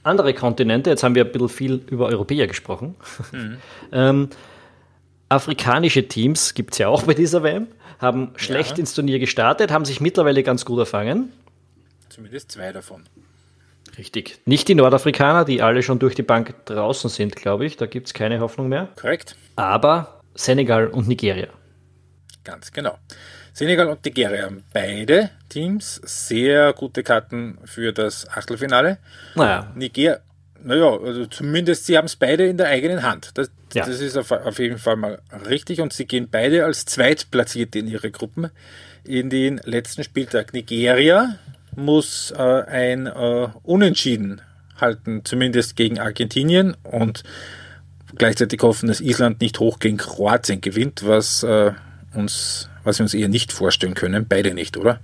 Andere 0.02 0.34
Kontinente, 0.34 0.90
jetzt 0.90 1.04
haben 1.04 1.14
wir 1.14 1.26
ein 1.26 1.32
bisschen 1.32 1.50
viel 1.50 1.74
über 1.88 2.08
Europäer 2.08 2.48
gesprochen. 2.48 2.96
Mhm. 3.32 3.58
ähm, 3.92 4.30
afrikanische 5.30 6.08
Teams 6.08 6.54
gibt 6.54 6.74
es 6.74 6.80
ja 6.80 6.88
auch 6.88 7.04
bei 7.04 7.14
dieser 7.14 7.44
WM, 7.44 7.68
haben 8.00 8.32
schlecht 8.36 8.72
ja. 8.72 8.78
ins 8.78 8.94
Turnier 8.94 9.20
gestartet, 9.20 9.72
haben 9.72 9.86
sich 9.86 10.02
mittlerweile 10.02 10.42
ganz 10.44 10.66
gut 10.66 10.80
erfangen. 10.80 11.32
Zumindest 12.10 12.52
zwei 12.52 12.72
davon. 12.72 13.04
Richtig. 13.98 14.40
Nicht 14.46 14.68
die 14.68 14.76
Nordafrikaner, 14.76 15.46
die 15.46 15.62
alle 15.62 15.84
schon 15.84 16.00
durch 16.00 16.16
die 16.16 16.24
Bank 16.24 16.66
draußen 16.66 17.10
sind, 17.10 17.36
glaube 17.36 17.66
ich. 17.66 17.78
Da 17.78 17.86
gibt 17.86 18.08
es 18.08 18.14
keine 18.14 18.40
Hoffnung 18.40 18.70
mehr. 18.70 18.90
Korrekt. 19.00 19.36
Aber 19.56 20.22
Senegal 20.36 20.88
und 20.88 21.08
Nigeria. 21.08 21.48
Ganz 22.44 22.72
genau. 22.72 22.98
Senegal 23.54 23.88
und 23.88 24.04
Nigeria 24.04 24.46
haben 24.46 24.64
beide 24.74 25.30
Teams 25.48 26.02
sehr 26.04 26.74
gute 26.74 27.04
Karten 27.04 27.60
für 27.66 27.94
das 27.94 28.28
Achtelfinale. 28.28 28.98
Naja. 29.36 29.72
Niger, 29.76 30.22
naja, 30.64 30.98
also 30.98 31.26
zumindest 31.28 31.86
sie 31.86 31.98
haben 31.98 32.06
es 32.06 32.16
beide 32.16 32.48
in 32.48 32.58
der 32.58 32.68
eigenen 32.68 33.04
Hand. 33.04 33.32
Das, 33.36 33.52
ja. 33.74 33.86
das 33.86 34.00
ist 34.00 34.18
auf, 34.18 34.32
auf, 34.32 34.58
jeden 34.58 34.80
Fall 34.80 34.96
mal 34.96 35.22
richtig 35.48 35.82
und 35.82 35.94
sie 35.94 36.06
gehen 36.06 36.30
beide 36.32 36.66
als 36.66 36.86
Zweitplatzierte 36.86 37.80
in 37.80 37.88
ihre 37.88 38.10
Gruppen 38.10 38.50
in 39.04 39.30
den 39.30 39.62
letzten 39.66 40.04
Spieltag. 40.04 40.54
Nigeria 40.54 41.38
muss 41.76 42.32
äh, 42.32 42.42
ein 42.42 43.08
äh, 43.08 43.50
Unentschieden 43.64 44.42
halten, 44.80 45.22
zumindest 45.24 45.76
gegen 45.76 46.00
Argentinien 46.00 46.76
und 46.84 47.24
gleichzeitig 48.16 48.62
hoffen, 48.62 48.88
dass 48.88 49.02
Island 49.02 49.42
nicht 49.42 49.60
hoch 49.60 49.80
gegen 49.80 49.98
Kroatien 49.98 50.62
gewinnt, 50.62 51.06
was 51.06 51.44
äh, 51.44 51.72
uns, 52.14 52.70
was 52.84 53.00
wir 53.00 53.04
uns 53.04 53.14
eher 53.14 53.30
nicht 53.30 53.52
vorstellen 53.52 53.94
können. 53.94 54.26
Beide 54.28 54.54
nicht, 54.54 54.78
oder? 54.78 55.00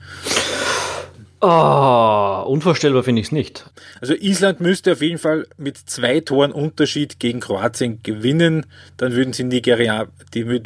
Oh, 1.41 2.43
unvorstellbar 2.47 3.03
finde 3.03 3.21
ich 3.21 3.27
es 3.27 3.31
nicht. 3.31 3.69
Also 4.01 4.13
Island 4.13 4.59
müsste 4.59 4.91
auf 4.91 5.01
jeden 5.01 5.19
Fall 5.19 5.47
mit 5.57 5.77
zwei 5.77 6.19
Toren 6.19 6.51
Unterschied 6.51 7.19
gegen 7.19 7.39
Kroatien 7.39 8.03
gewinnen. 8.03 8.65
Dann 8.97 9.13
würden 9.13 9.31
sie 9.31 9.45
Nigeria, 9.45 10.07
die, 10.33 10.61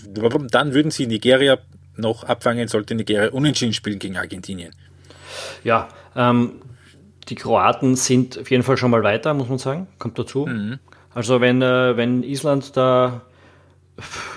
dann 0.49 0.73
würden 0.73 0.89
sie 0.89 1.05
Nigeria 1.05 1.59
noch 1.95 2.23
abfangen, 2.23 2.67
sollte 2.67 2.95
Nigeria 2.95 3.29
unentschieden 3.29 3.73
spielen 3.73 3.99
gegen 3.99 4.17
Argentinien. 4.17 4.73
Ja, 5.63 5.89
ähm, 6.15 6.61
die 7.29 7.35
Kroaten 7.35 7.95
sind 7.95 8.39
auf 8.39 8.51
jeden 8.51 8.63
Fall 8.63 8.77
schon 8.77 8.91
mal 8.91 9.03
weiter, 9.03 9.33
muss 9.33 9.49
man 9.49 9.57
sagen. 9.57 9.87
Kommt 9.99 10.19
dazu. 10.19 10.45
Mhm. 10.45 10.79
Also 11.13 11.41
wenn, 11.41 11.61
äh, 11.61 11.95
wenn 11.95 12.23
Island 12.23 12.75
da 12.75 13.21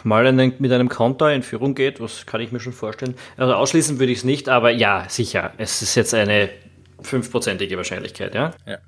mal 0.04 0.26
einen, 0.26 0.54
mit 0.58 0.72
einem 0.72 0.88
Counter 0.88 1.32
in 1.32 1.42
Führung 1.42 1.74
geht, 1.74 2.00
was 2.00 2.26
kann 2.26 2.40
ich 2.40 2.52
mir 2.52 2.60
schon 2.60 2.72
vorstellen. 2.72 3.14
Also 3.36 3.54
ausschließen 3.54 3.98
würde 3.98 4.12
ich 4.12 4.18
es 4.18 4.24
nicht, 4.24 4.48
aber 4.48 4.70
ja, 4.70 5.06
sicher. 5.08 5.52
Es 5.58 5.82
ist 5.82 5.94
jetzt 5.94 6.14
eine 6.14 6.50
fünfprozentige 7.00 7.76
Wahrscheinlichkeit, 7.76 8.34
ja. 8.34 8.52
ja. 8.66 8.78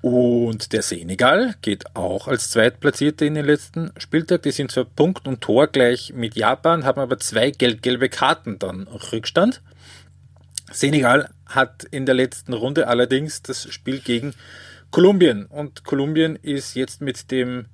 Und 0.00 0.72
der 0.72 0.82
Senegal 0.82 1.56
geht 1.60 1.96
auch 1.96 2.28
als 2.28 2.50
Zweitplatzierte 2.50 3.24
in 3.24 3.34
den 3.34 3.44
letzten 3.44 3.90
Spieltag. 3.98 4.42
Die 4.42 4.52
sind 4.52 4.70
zwar 4.70 4.84
Punkt 4.84 5.26
und 5.26 5.40
Tor 5.40 5.66
gleich 5.66 6.12
mit 6.14 6.36
Japan, 6.36 6.84
haben 6.84 7.00
aber 7.00 7.18
zwei 7.18 7.50
gelb-gelbe 7.50 8.08
Karten 8.08 8.58
dann 8.58 8.86
Rückstand. 9.12 9.60
Senegal 10.72 11.30
hat 11.46 11.84
in 11.84 12.06
der 12.06 12.14
letzten 12.14 12.52
Runde 12.52 12.88
allerdings 12.88 13.42
das 13.42 13.72
Spiel 13.72 14.00
gegen 14.00 14.34
Kolumbien 14.90 15.46
und 15.46 15.84
Kolumbien 15.84 16.36
ist 16.36 16.74
jetzt 16.74 17.00
mit 17.00 17.30
dem 17.30 17.66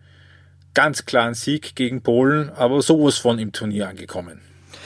ganz 0.75 1.05
klaren 1.05 1.35
Sieg 1.35 1.77
gegen 1.77 2.03
Polen 2.03 2.51
aber 2.51 2.83
sowas 2.83 3.19
von 3.19 3.39
im 3.39 3.53
Turnier 3.53 3.89
angekommen. 3.89 4.41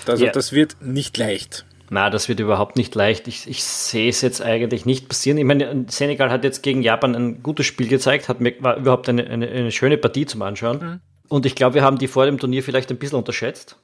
Also 0.06 0.26
ja. 0.26 0.32
das 0.32 0.52
wird 0.52 0.76
nicht 0.80 1.16
leicht. 1.16 1.64
Na, 1.90 2.10
das 2.10 2.28
wird 2.28 2.40
überhaupt 2.40 2.76
nicht 2.76 2.94
leicht. 2.94 3.28
Ich, 3.28 3.48
ich 3.48 3.64
sehe 3.64 4.10
es 4.10 4.20
jetzt 4.20 4.42
eigentlich 4.42 4.84
nicht 4.84 5.08
passieren. 5.08 5.38
Ich 5.38 5.44
meine, 5.44 5.86
Senegal 5.88 6.30
hat 6.30 6.44
jetzt 6.44 6.62
gegen 6.62 6.82
Japan 6.82 7.14
ein 7.14 7.42
gutes 7.42 7.64
Spiel 7.64 7.88
gezeigt, 7.88 8.28
hat 8.28 8.40
mir, 8.40 8.54
war 8.60 8.76
überhaupt 8.76 9.08
eine, 9.08 9.26
eine, 9.26 9.48
eine 9.48 9.72
schöne 9.72 9.96
Partie 9.96 10.26
zum 10.26 10.42
Anschauen. 10.42 10.78
Mhm. 10.78 11.00
Und 11.28 11.46
ich 11.46 11.54
glaube, 11.54 11.76
wir 11.76 11.82
haben 11.82 11.98
die 11.98 12.08
vor 12.08 12.26
dem 12.26 12.38
Turnier 12.38 12.62
vielleicht 12.62 12.90
ein 12.90 12.98
bisschen 12.98 13.18
unterschätzt. 13.18 13.76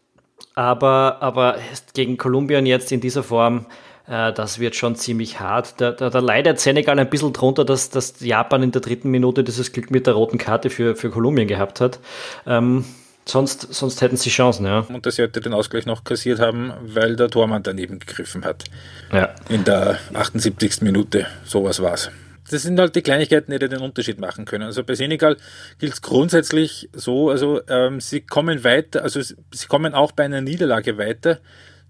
Aber, 0.54 1.18
aber 1.20 1.58
gegen 1.94 2.16
Kolumbien 2.16 2.66
jetzt 2.66 2.92
in 2.92 3.00
dieser 3.00 3.22
Form, 3.22 3.66
das 4.06 4.58
wird 4.58 4.76
schon 4.76 4.96
ziemlich 4.96 5.40
hart. 5.40 5.80
Da, 5.80 5.92
da, 5.92 6.10
da 6.10 6.18
leidet 6.18 6.60
Senegal 6.60 6.98
ein 6.98 7.08
bisschen 7.08 7.32
drunter, 7.32 7.64
dass, 7.64 7.88
dass 7.90 8.20
Japan 8.20 8.62
in 8.62 8.72
der 8.72 8.82
dritten 8.82 9.10
Minute 9.10 9.44
dieses 9.44 9.72
Glück 9.72 9.90
mit 9.90 10.06
der 10.06 10.14
roten 10.14 10.38
Karte 10.38 10.68
für, 10.70 10.94
für 10.94 11.10
Kolumbien 11.10 11.48
gehabt 11.48 11.80
hat. 11.80 12.00
Ähm, 12.46 12.84
sonst, 13.24 13.72
sonst 13.72 14.02
hätten 14.02 14.16
sie 14.16 14.30
Chancen, 14.30 14.66
ja. 14.66 14.80
Und 14.80 15.06
dass 15.06 15.16
sie 15.16 15.22
heute 15.22 15.40
den 15.40 15.54
Ausgleich 15.54 15.86
noch 15.86 16.04
kassiert 16.04 16.38
haben, 16.38 16.72
weil 16.82 17.16
der 17.16 17.30
Tormann 17.30 17.62
daneben 17.62 17.98
gegriffen 17.98 18.44
hat. 18.44 18.64
Ja. 19.12 19.34
In 19.48 19.64
der 19.64 19.98
78. 20.12 20.82
Minute, 20.82 21.26
sowas 21.44 21.80
war's. 21.80 22.10
Das 22.50 22.62
sind 22.62 22.78
halt 22.78 22.94
die 22.94 23.00
Kleinigkeiten, 23.00 23.52
die 23.52 23.58
den 23.58 23.80
Unterschied 23.80 24.20
machen 24.20 24.44
können. 24.44 24.64
Also 24.64 24.84
bei 24.84 24.94
Senegal 24.94 25.38
gilt 25.78 25.94
es 25.94 26.02
grundsätzlich 26.02 26.90
so, 26.92 27.30
also 27.30 27.62
ähm, 27.68 28.00
sie 28.00 28.20
kommen 28.20 28.64
weiter, 28.64 29.02
also 29.02 29.22
sie 29.22 29.66
kommen 29.66 29.94
auch 29.94 30.12
bei 30.12 30.26
einer 30.26 30.42
Niederlage 30.42 30.98
weiter, 30.98 31.38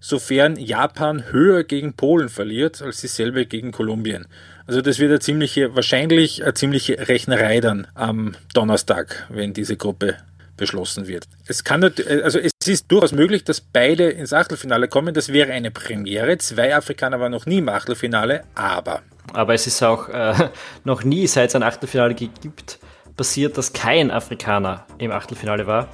sofern 0.07 0.55
Japan 0.55 1.31
höher 1.31 1.63
gegen 1.63 1.93
Polen 1.93 2.29
verliert, 2.29 2.81
als 2.81 3.01
dieselbe 3.01 3.47
gegen 3.47 3.71
Kolumbien. 3.71 4.27
Also 4.67 4.81
das 4.81 4.99
wird 4.99 5.09
eine 5.09 5.19
ziemliche, 5.19 5.75
wahrscheinlich 5.75 6.43
eine 6.43 6.53
ziemliche 6.53 7.07
Rechnerei 7.07 7.59
dann 7.59 7.87
am 7.95 8.35
Donnerstag, 8.53 9.25
wenn 9.29 9.53
diese 9.53 9.77
Gruppe 9.77 10.17
beschlossen 10.57 11.07
wird. 11.07 11.27
Es 11.47 11.63
kann 11.63 11.83
also 11.83 12.39
es 12.39 12.51
ist 12.67 12.91
durchaus 12.91 13.13
möglich, 13.13 13.43
dass 13.43 13.61
beide 13.61 14.09
ins 14.09 14.31
Achtelfinale 14.31 14.87
kommen. 14.87 15.13
Das 15.13 15.33
wäre 15.33 15.51
eine 15.51 15.71
Premiere. 15.71 16.37
Zwei 16.37 16.75
Afrikaner 16.75 17.19
waren 17.19 17.31
noch 17.31 17.47
nie 17.47 17.57
im 17.57 17.69
Achtelfinale, 17.69 18.43
aber. 18.53 19.01
Aber 19.33 19.53
es 19.55 19.65
ist 19.65 19.81
auch 19.83 20.07
äh, 20.09 20.49
noch 20.83 21.03
nie, 21.03 21.25
seit 21.27 21.49
es 21.49 21.55
ein 21.55 21.63
Achtelfinale 21.63 22.13
gibt, 22.13 22.79
passiert, 23.17 23.57
dass 23.57 23.73
kein 23.73 24.11
Afrikaner 24.11 24.85
im 24.99 25.11
Achtelfinale 25.11 25.65
war. 25.65 25.89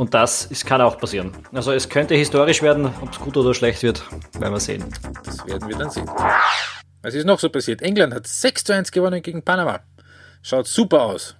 Und 0.00 0.14
das 0.14 0.46
ist, 0.46 0.64
kann 0.64 0.80
auch 0.80 0.96
passieren. 0.96 1.30
Also 1.52 1.72
es 1.72 1.86
könnte 1.86 2.14
historisch 2.14 2.62
werden, 2.62 2.86
ob 3.02 3.12
es 3.12 3.20
gut 3.20 3.36
oder 3.36 3.52
schlecht 3.52 3.82
wird, 3.82 4.02
werden 4.38 4.54
wir 4.54 4.58
sehen. 4.58 4.82
Das 5.26 5.46
werden 5.46 5.68
wir 5.68 5.76
dann 5.76 5.90
sehen. 5.90 6.08
Was 7.02 7.12
ist 7.12 7.26
noch 7.26 7.38
so 7.38 7.50
passiert? 7.50 7.82
England 7.82 8.14
hat 8.14 8.26
6 8.26 8.64
zu 8.64 8.74
1 8.74 8.92
gewonnen 8.92 9.20
gegen 9.20 9.42
Panama. 9.42 9.80
Schaut 10.40 10.66
super 10.68 11.02
aus. 11.02 11.36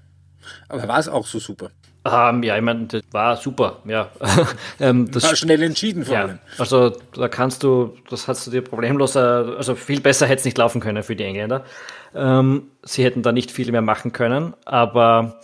Aber 0.69 0.87
war 0.87 0.99
es 0.99 1.09
auch 1.09 1.27
so 1.27 1.39
super? 1.39 1.71
Ähm, 2.05 2.43
ja, 2.43 2.55
ich 2.55 2.63
meine, 2.63 2.85
das 2.85 3.03
war 3.13 3.39
super, 3.39 3.79
ja. 3.87 4.11
ähm, 4.79 5.11
das 5.11 5.23
war 5.23 5.37
schnell 5.37 5.63
entschieden 5.63 6.05
vor 6.05 6.19
allem. 6.19 6.29
Ja, 6.29 6.39
also 6.59 6.91
da 7.15 7.29
kannst 7.29 7.63
du, 7.63 7.97
das 8.11 8.29
hast 8.29 8.47
du 8.47 8.51
dir 8.51 8.61
problemlos, 8.61 9.17
äh, 9.17 9.21
also 9.21 9.75
viel 9.75 10.03
besser 10.03 10.27
hätte 10.27 10.41
es 10.41 10.45
nicht 10.45 10.59
laufen 10.59 10.83
können 10.83 11.03
für 11.03 11.17
die 11.17 11.25
Engländer. 11.25 11.65
Ähm, 12.15 12.65
sie 12.83 13.05
hätten 13.05 13.23
da 13.23 13.33
nicht 13.33 13.51
viel 13.51 13.73
mehr 13.73 13.81
machen 13.81 14.13
können, 14.13 14.53
aber 14.67 15.41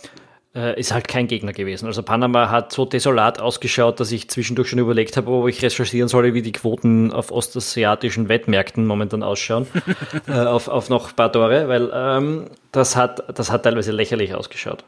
äh, 0.57 0.79
ist 0.79 0.91
halt 0.91 1.07
kein 1.07 1.27
Gegner 1.27 1.53
gewesen. 1.53 1.85
Also 1.85 2.01
Panama 2.01 2.49
hat 2.49 2.73
so 2.73 2.85
desolat 2.85 3.39
ausgeschaut, 3.39 3.99
dass 3.99 4.11
ich 4.11 4.29
zwischendurch 4.29 4.69
schon 4.69 4.79
überlegt 4.79 5.15
habe, 5.15 5.29
ob 5.29 5.47
ich 5.47 5.61
recherchieren 5.61 6.09
soll, 6.09 6.33
wie 6.33 6.41
die 6.41 6.51
Quoten 6.51 7.13
auf 7.13 7.31
ostasiatischen 7.31 8.27
Wettmärkten 8.27 8.85
momentan 8.85 9.21
ausschauen, 9.21 9.67
äh, 10.27 10.31
auf, 10.31 10.67
auf 10.67 10.89
noch 10.89 11.09
ein 11.09 11.15
paar 11.15 11.31
Tore, 11.31 11.67
weil 11.67 11.91
ähm, 11.93 12.49
das, 12.71 12.95
hat, 12.95 13.37
das 13.37 13.51
hat 13.51 13.63
teilweise 13.63 13.91
lächerlich 13.91 14.33
ausgeschaut 14.33 14.83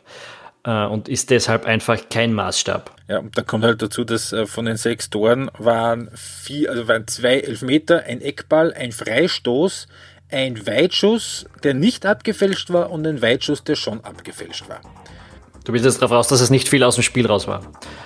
äh, 0.64 0.86
und 0.86 1.08
ist 1.08 1.30
deshalb 1.30 1.66
einfach 1.66 2.10
kein 2.10 2.34
Maßstab. 2.34 2.92
Ja, 3.08 3.20
und 3.20 3.38
da 3.38 3.44
kommt 3.44 3.64
halt 3.64 3.82
dazu, 3.82 4.04
dass 4.04 4.34
äh, 4.34 4.48
von 4.48 4.66
den 4.66 4.78
sechs 4.78 5.10
Toren 5.10 5.52
waren 5.58 6.10
vier, 6.16 6.72
also 6.72 6.88
waren 6.88 7.08
zwei 7.08 7.40
Elfmeter, 7.40 8.04
ein 8.06 8.22
Eckball, 8.22 8.74
ein 8.74 8.92
Freistoß, 8.92 9.88
ein 10.32 10.66
Weitschuss, 10.68 11.46
der 11.64 11.74
nicht 11.74 12.06
abgefälscht 12.06 12.72
war 12.72 12.92
und 12.92 13.06
ein 13.06 13.22
Weitschuss, 13.22 13.64
der 13.64 13.76
schon 13.76 14.04
abgefälscht 14.04 14.68
war. 14.70 14.82
Du 15.70 15.74
bist 15.74 15.86
jetzt 15.86 16.02
darauf 16.02 16.18
raus, 16.18 16.28
dass 16.28 16.42
es 16.42 16.50
nicht 16.50 16.68
viel 16.68 16.84
aus 16.84 16.96
dem 16.96 17.04
Spiel 17.04 17.28
raus 17.28 17.48
war. 17.48 17.62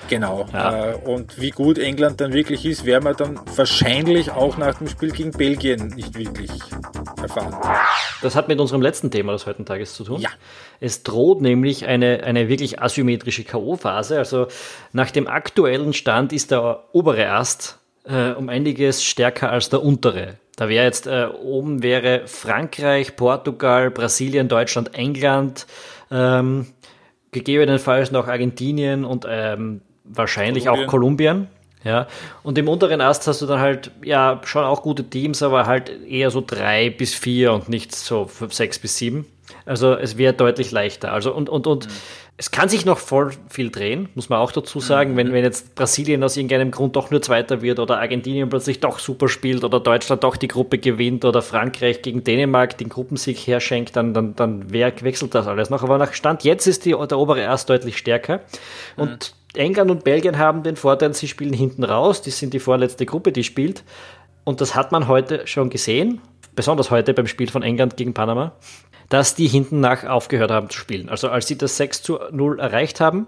Genau. 0.10 0.46
Ja. 0.52 0.90
Äh, 0.90 0.96
und 0.96 1.40
wie 1.40 1.52
gut 1.52 1.78
England 1.78 2.20
dann 2.20 2.34
wirklich 2.34 2.66
ist, 2.66 2.86
werden 2.86 3.06
wir 3.06 3.14
dann 3.14 3.40
wahrscheinlich 3.56 4.32
auch 4.32 4.58
nach 4.58 4.80
dem 4.80 4.90
Spiel 4.90 5.12
gegen 5.12 5.32
Belgien 5.32 5.88
nicht 5.96 6.14
wirklich 6.18 6.52
erfahren. 7.22 7.56
Das 8.22 8.36
hat 8.36 8.50
mit 8.50 8.60
unserem 8.60 8.82
letzten 8.82 9.12
Thema 9.12 9.32
des 9.32 9.46
heutigen 9.46 9.66
Tages 9.66 9.94
zu 9.94 10.04
tun. 10.04 10.20
Ja. 10.20 10.30
Es 10.82 11.04
droht 11.04 11.42
nämlich 11.42 11.86
eine, 11.86 12.26
eine 12.26 12.50
wirklich 12.50 12.82
asymmetrische 12.82 13.46
K.O.-Phase. 13.46 14.18
Also 14.18 14.48
nach 14.92 15.12
dem 15.12 15.30
aktuellen 15.30 15.94
Stand 15.94 16.34
ist 16.34 16.52
der 16.52 16.84
obere 16.92 17.30
Ast 17.30 17.80
äh, 18.04 18.32
um 18.32 18.50
einiges 18.50 19.06
stärker 19.06 19.52
als 19.52 19.70
der 19.70 19.84
untere. 19.84 20.34
Da 20.58 20.68
wäre 20.68 20.84
jetzt 20.84 21.08
äh, 21.08 21.28
oben 21.42 21.82
wäre 21.82 22.24
Frankreich, 22.26 23.16
Portugal, 23.16 23.90
Brasilien, 23.90 24.50
Deutschland, 24.50 24.96
England. 24.96 25.66
Ähm, 26.12 26.68
gegebenenfalls 27.34 28.12
noch 28.12 28.28
Argentinien 28.28 29.04
und 29.04 29.26
ähm, 29.30 29.82
wahrscheinlich 30.04 30.66
Kolumbien. 30.66 30.88
auch 30.88 30.92
Kolumbien. 30.92 31.48
Ja, 31.84 32.08
und 32.44 32.58
im 32.58 32.70
unteren 32.70 33.02
Ast 33.02 33.28
hast 33.28 33.42
du 33.42 33.46
dann 33.46 33.60
halt, 33.60 33.92
ja, 34.04 34.40
schon 34.46 34.64
auch 34.64 34.84
gute 34.84 35.04
Teams, 35.04 35.44
aber 35.44 35.66
halt 35.66 35.92
eher 36.08 36.32
so 36.32 36.42
drei 36.46 36.90
bis 36.90 37.14
vier 37.14 37.52
und 37.52 37.68
nicht 37.68 37.94
so 37.94 38.30
sechs 38.50 38.80
bis 38.80 38.98
sieben. 38.98 39.26
Also 39.66 39.94
es 39.94 40.18
wäre 40.18 40.34
deutlich 40.34 40.72
leichter. 40.72 41.12
Also 41.12 41.34
und, 41.34 41.50
und, 41.50 41.68
und 41.68 41.88
mhm. 41.88 41.92
Es 42.36 42.50
kann 42.50 42.68
sich 42.68 42.84
noch 42.84 42.98
voll 42.98 43.32
viel 43.48 43.70
drehen, 43.70 44.10
muss 44.16 44.28
man 44.28 44.40
auch 44.40 44.52
dazu 44.52 44.80
sagen, 44.80 45.12
mhm. 45.14 45.18
wenn, 45.18 45.34
wenn 45.34 45.44
jetzt 45.44 45.76
Brasilien 45.76 46.24
aus 46.24 46.36
irgendeinem 46.36 46.72
Grund 46.72 46.96
doch 46.96 47.12
nur 47.12 47.22
Zweiter 47.22 47.62
wird 47.62 47.78
oder 47.78 48.00
Argentinien 48.00 48.50
plötzlich 48.50 48.80
doch 48.80 48.98
super 48.98 49.28
spielt 49.28 49.64
oder 49.64 49.80
Deutschland 49.80 50.24
doch 50.24 50.36
die 50.36 50.48
Gruppe 50.48 50.80
gewinnt 50.80 51.26
oder 51.26 51.44
Frankreich 51.44 52.02
gegen 52.02 52.24
Dänemark 52.24 52.78
den 52.78 52.90
Gruppensieg 52.90 53.38
herschenkt, 53.38 53.96
dann, 53.96 54.16
dann, 54.16 54.36
dann 54.36 54.72
wechselt 54.72 55.36
das 55.36 55.46
alles 55.46 55.70
noch. 55.70 55.84
Aber 55.84 56.00
nach 56.00 56.14
Stand 56.14 56.44
jetzt 56.44 56.66
ist 56.66 56.86
die, 56.86 56.92
der 56.92 57.20
obere 57.20 57.42
erst 57.42 57.70
deutlich 57.70 58.00
stärker. 58.00 58.42
Und 58.96 59.36
mhm. 59.56 59.60
England 59.60 59.92
und 59.92 60.04
Belgien 60.04 60.40
haben 60.40 60.64
den 60.64 60.76
Vorteil, 60.76 61.14
sie 61.14 61.28
spielen 61.28 61.54
hinten 61.54 61.84
raus, 61.84 62.24
die 62.24 62.32
sind 62.32 62.56
die 62.56 62.60
vorletzte 62.60 63.06
Gruppe, 63.06 63.32
die 63.32 63.44
spielt. 63.44 63.84
Und 64.44 64.60
das 64.60 64.74
hat 64.74 64.92
man 64.92 65.08
heute 65.08 65.46
schon 65.46 65.70
gesehen, 65.70 66.20
besonders 66.56 66.90
heute 66.90 67.14
beim 67.14 67.28
Spiel 67.28 67.50
von 67.52 67.62
England 67.62 67.96
gegen 67.96 68.16
Panama 68.16 68.54
dass 69.14 69.36
die 69.36 69.46
hinten 69.46 69.80
nach 69.80 70.06
aufgehört 70.06 70.50
haben 70.50 70.72
zu 70.72 70.80
spielen. 70.80 71.08
Also 71.08 71.30
als 71.30 71.48
sie 71.48 71.56
das 71.56 71.78
6 71.78 72.02
zu 72.02 72.20
0 72.32 72.60
erreicht 72.60 73.00
haben, 73.00 73.28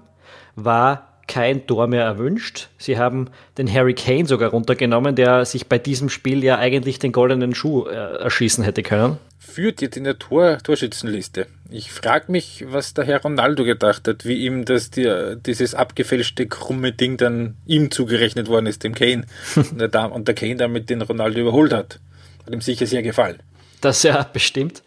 war 0.55 1.21
kein 1.27 1.67
Tor 1.67 1.85
mehr 1.85 2.03
erwünscht. 2.03 2.69
Sie 2.79 2.97
haben 2.97 3.29
den 3.59 3.71
Harry 3.71 3.93
Kane 3.93 4.25
sogar 4.25 4.49
runtergenommen, 4.49 5.15
der 5.15 5.45
sich 5.45 5.67
bei 5.67 5.77
diesem 5.77 6.09
Spiel 6.09 6.43
ja 6.43 6.57
eigentlich 6.57 6.97
den 6.97 7.11
goldenen 7.11 7.53
Schuh 7.53 7.85
äh, 7.85 7.93
erschießen 7.93 8.63
hätte 8.63 8.81
können. 8.81 9.17
Führt 9.37 9.79
jetzt 9.79 9.95
in 9.95 10.05
der 10.05 10.17
Tor 10.17 10.57
Torschützenliste. 10.57 11.45
Ich 11.69 11.91
frage 11.91 12.31
mich, 12.31 12.65
was 12.67 12.95
der 12.95 13.05
Herr 13.05 13.21
Ronaldo 13.21 13.63
gedacht 13.63 14.07
hat, 14.07 14.25
wie 14.25 14.43
ihm 14.43 14.65
das 14.65 14.89
die, 14.89 15.35
dieses 15.45 15.75
abgefälschte 15.75 16.47
krumme 16.47 16.93
Ding 16.93 17.17
dann 17.17 17.57
ihm 17.67 17.91
zugerechnet 17.91 18.47
worden 18.47 18.65
ist, 18.65 18.83
dem 18.83 18.95
Kane. 18.95 19.25
und, 19.55 19.79
der, 19.79 20.11
und 20.11 20.27
der 20.27 20.33
Kane 20.33 20.55
damit 20.55 20.89
den 20.89 21.03
Ronaldo 21.03 21.41
überholt 21.41 21.73
hat. 21.73 21.99
Hat 22.43 22.53
ihm 22.53 22.61
sicher 22.61 22.87
sehr 22.87 23.03
gefallen. 23.03 23.37
Das 23.85 24.01
ja 24.01 24.23
bestimmt. 24.23 24.81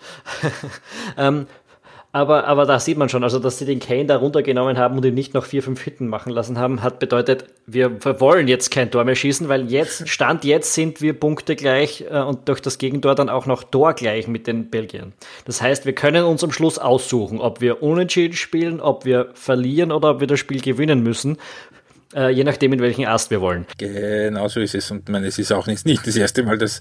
ähm, 1.17 1.47
aber, 2.11 2.49
aber 2.49 2.67
da 2.67 2.81
sieht 2.81 2.99
man 2.99 3.09
schon, 3.09 3.23
also 3.23 3.39
dass 3.39 3.59
sie 3.59 3.65
den 3.65 3.79
Kane 3.79 4.07
da 4.07 4.17
runtergenommen 4.17 4.77
haben 4.77 4.97
und 4.97 5.05
ihn 5.05 5.15
nicht 5.15 5.35
noch 5.35 5.45
vier, 5.45 5.63
fünf 5.63 5.81
Hitten 5.81 6.09
machen 6.09 6.33
lassen 6.33 6.59
haben, 6.59 6.83
hat 6.83 6.99
bedeutet, 6.99 7.45
wir 7.65 8.05
wollen 8.19 8.49
jetzt 8.49 8.73
kein 8.73 8.91
Tor 8.91 9.05
mehr 9.05 9.15
schießen, 9.15 9.49
weil 9.49 9.71
jetzt, 9.71 10.09
Stand 10.09 10.45
jetzt 10.45 10.75
sind 10.75 11.01
wir 11.01 11.13
Punkte 11.13 11.55
gleich 11.55 12.07
äh, 12.11 12.19
und 12.19 12.49
durch 12.49 12.61
das 12.61 12.79
Gegentor 12.79 13.15
dann 13.15 13.29
auch 13.29 13.47
noch 13.47 13.63
Tor 13.63 13.95
gleich 13.95 14.27
mit 14.27 14.49
den 14.49 14.69
Belgiern. 14.69 15.13
Das 15.45 15.63
heißt, 15.63 15.87
wir 15.87 15.95
können 15.95 16.25
uns 16.25 16.43
am 16.43 16.51
Schluss 16.51 16.81
aussuchen, 16.81 17.41
ob 17.41 17.61
wir 17.61 17.85
unentschieden 17.85 18.35
spielen, 18.35 18.81
ob 18.81 19.05
wir 19.05 19.31
verlieren 19.35 19.93
oder 19.93 20.11
ob 20.11 20.21
wir 20.21 20.27
das 20.27 20.41
Spiel 20.41 20.61
gewinnen 20.61 21.05
müssen. 21.05 21.37
Äh, 22.17 22.31
je 22.31 22.43
nachdem, 22.43 22.73
in 22.73 22.81
welchen 22.81 23.07
Ast 23.07 23.31
wir 23.31 23.41
wollen. 23.41 23.65
Genau 23.77 24.49
so 24.49 24.59
ist 24.59 24.75
es. 24.75 24.91
Und 24.91 25.09
man, 25.09 25.23
es 25.23 25.39
ist 25.39 25.53
auch 25.53 25.69
nicht, 25.69 25.87
nicht 25.87 26.05
das 26.05 26.17
erste 26.17 26.43
Mal, 26.43 26.59
dass 26.59 26.81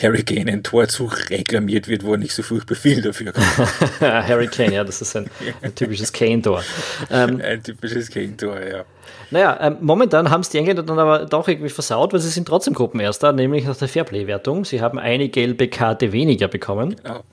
Harry 0.00 0.22
Kane 0.22 0.50
ein 0.50 0.62
Torzug 0.62 1.30
reklamiert 1.30 1.88
wird, 1.88 2.04
wo 2.04 2.12
er 2.12 2.18
nicht 2.18 2.34
so 2.34 2.42
furchtbar 2.42 2.74
viel 2.74 3.02
dafür 3.02 3.32
kommt. 3.32 4.00
Harry 4.00 4.48
Kane, 4.48 4.74
ja, 4.74 4.84
das 4.84 5.02
ist 5.02 5.16
ein, 5.16 5.28
ein 5.60 5.74
typisches 5.74 6.12
Kane-Tor. 6.12 6.62
Ähm, 7.10 7.40
ein 7.42 7.62
typisches 7.62 8.10
Kane-Tor, 8.10 8.60
ja. 8.60 8.84
Naja, 9.30 9.58
ähm, 9.60 9.76
momentan 9.80 10.30
haben 10.30 10.40
es 10.40 10.50
die 10.50 10.58
Engländer 10.58 10.82
dann 10.82 10.98
aber 10.98 11.26
doch 11.26 11.48
irgendwie 11.48 11.70
versaut, 11.70 12.12
weil 12.12 12.20
sie 12.20 12.28
sind 12.30 12.46
trotzdem 12.46 12.74
Gruppenerster, 12.74 13.32
nämlich 13.32 13.64
nach 13.64 13.76
der 13.76 13.88
Fairplay-Wertung. 13.88 14.64
Sie 14.64 14.80
haben 14.80 14.98
eine 14.98 15.28
gelbe 15.28 15.68
Karte 15.68 16.12
weniger 16.12 16.48
bekommen. 16.48 16.96
Genau. 17.02 17.24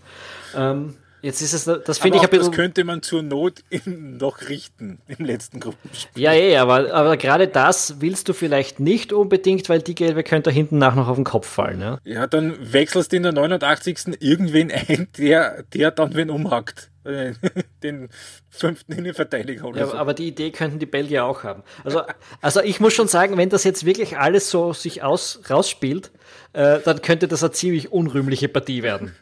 Ähm, 0.56 0.96
Jetzt 1.22 1.42
ist 1.42 1.54
es, 1.54 1.66
das 1.66 2.00
finde 2.00 2.18
ich 2.18 2.24
ein 2.24 2.30
bisschen. 2.30 2.48
Das 2.48 2.56
könnte 2.56 2.84
man 2.84 3.02
zur 3.02 3.22
Not 3.24 3.64
noch 3.86 4.48
richten 4.48 5.00
im 5.08 5.26
letzten 5.26 5.60
Gruppenspiel. 5.60 6.24
Ja, 6.24 6.34
ja, 6.34 6.62
aber, 6.62 6.94
aber 6.94 7.18
gerade 7.18 7.48
das 7.48 8.00
willst 8.00 8.30
du 8.30 8.34
vielleicht 8.34 8.80
nicht 8.80 9.12
unbedingt, 9.12 9.68
weil 9.70 9.82
die 9.82 9.96
Gelbe 9.96 10.24
könnte 10.24 10.52
hinten 10.52 10.78
nach 10.78 10.96
noch 10.96 11.08
auf 11.08 11.16
den 11.16 11.26
Kopf 11.26 11.48
fallen. 11.48 11.82
Ja, 11.82 12.00
ja 12.04 12.28
dann 12.28 12.56
wechselst 12.60 13.12
du 13.12 13.18
in 13.18 13.24
der 13.24 13.34
89. 13.34 14.22
irgendwen 14.22 14.72
ein, 14.72 15.08
der, 15.18 15.64
der 15.74 15.92
dann 15.92 16.16
wen 16.16 16.30
umhackt. 16.30 16.90
Den 17.84 18.10
fünften 18.50 18.92
Innenverteidiger 18.92 19.66
oder 19.66 19.80
ja, 19.80 19.88
so. 19.88 19.94
Aber 19.94 20.14
die 20.14 20.28
Idee 20.28 20.52
könnten 20.52 20.80
die 20.80 20.86
Belgier 20.86 21.26
auch 21.26 21.44
haben. 21.44 21.64
Also, 21.84 22.02
also 22.42 22.62
ich 22.62 22.80
muss 22.80 22.94
schon 22.94 23.08
sagen, 23.08 23.38
wenn 23.38 23.50
das 23.50 23.64
jetzt 23.64 23.86
wirklich 23.86 24.18
alles 24.18 24.50
so 24.50 24.74
sich 24.74 25.02
aus, 25.02 25.42
rausspielt, 25.50 26.12
äh, 26.54 26.80
dann 26.84 27.02
könnte 27.02 27.28
das 27.28 27.44
eine 27.44 27.52
ziemlich 27.52 27.92
unrühmliche 27.92 28.50
Partie 28.50 28.84
werden. 28.84 29.16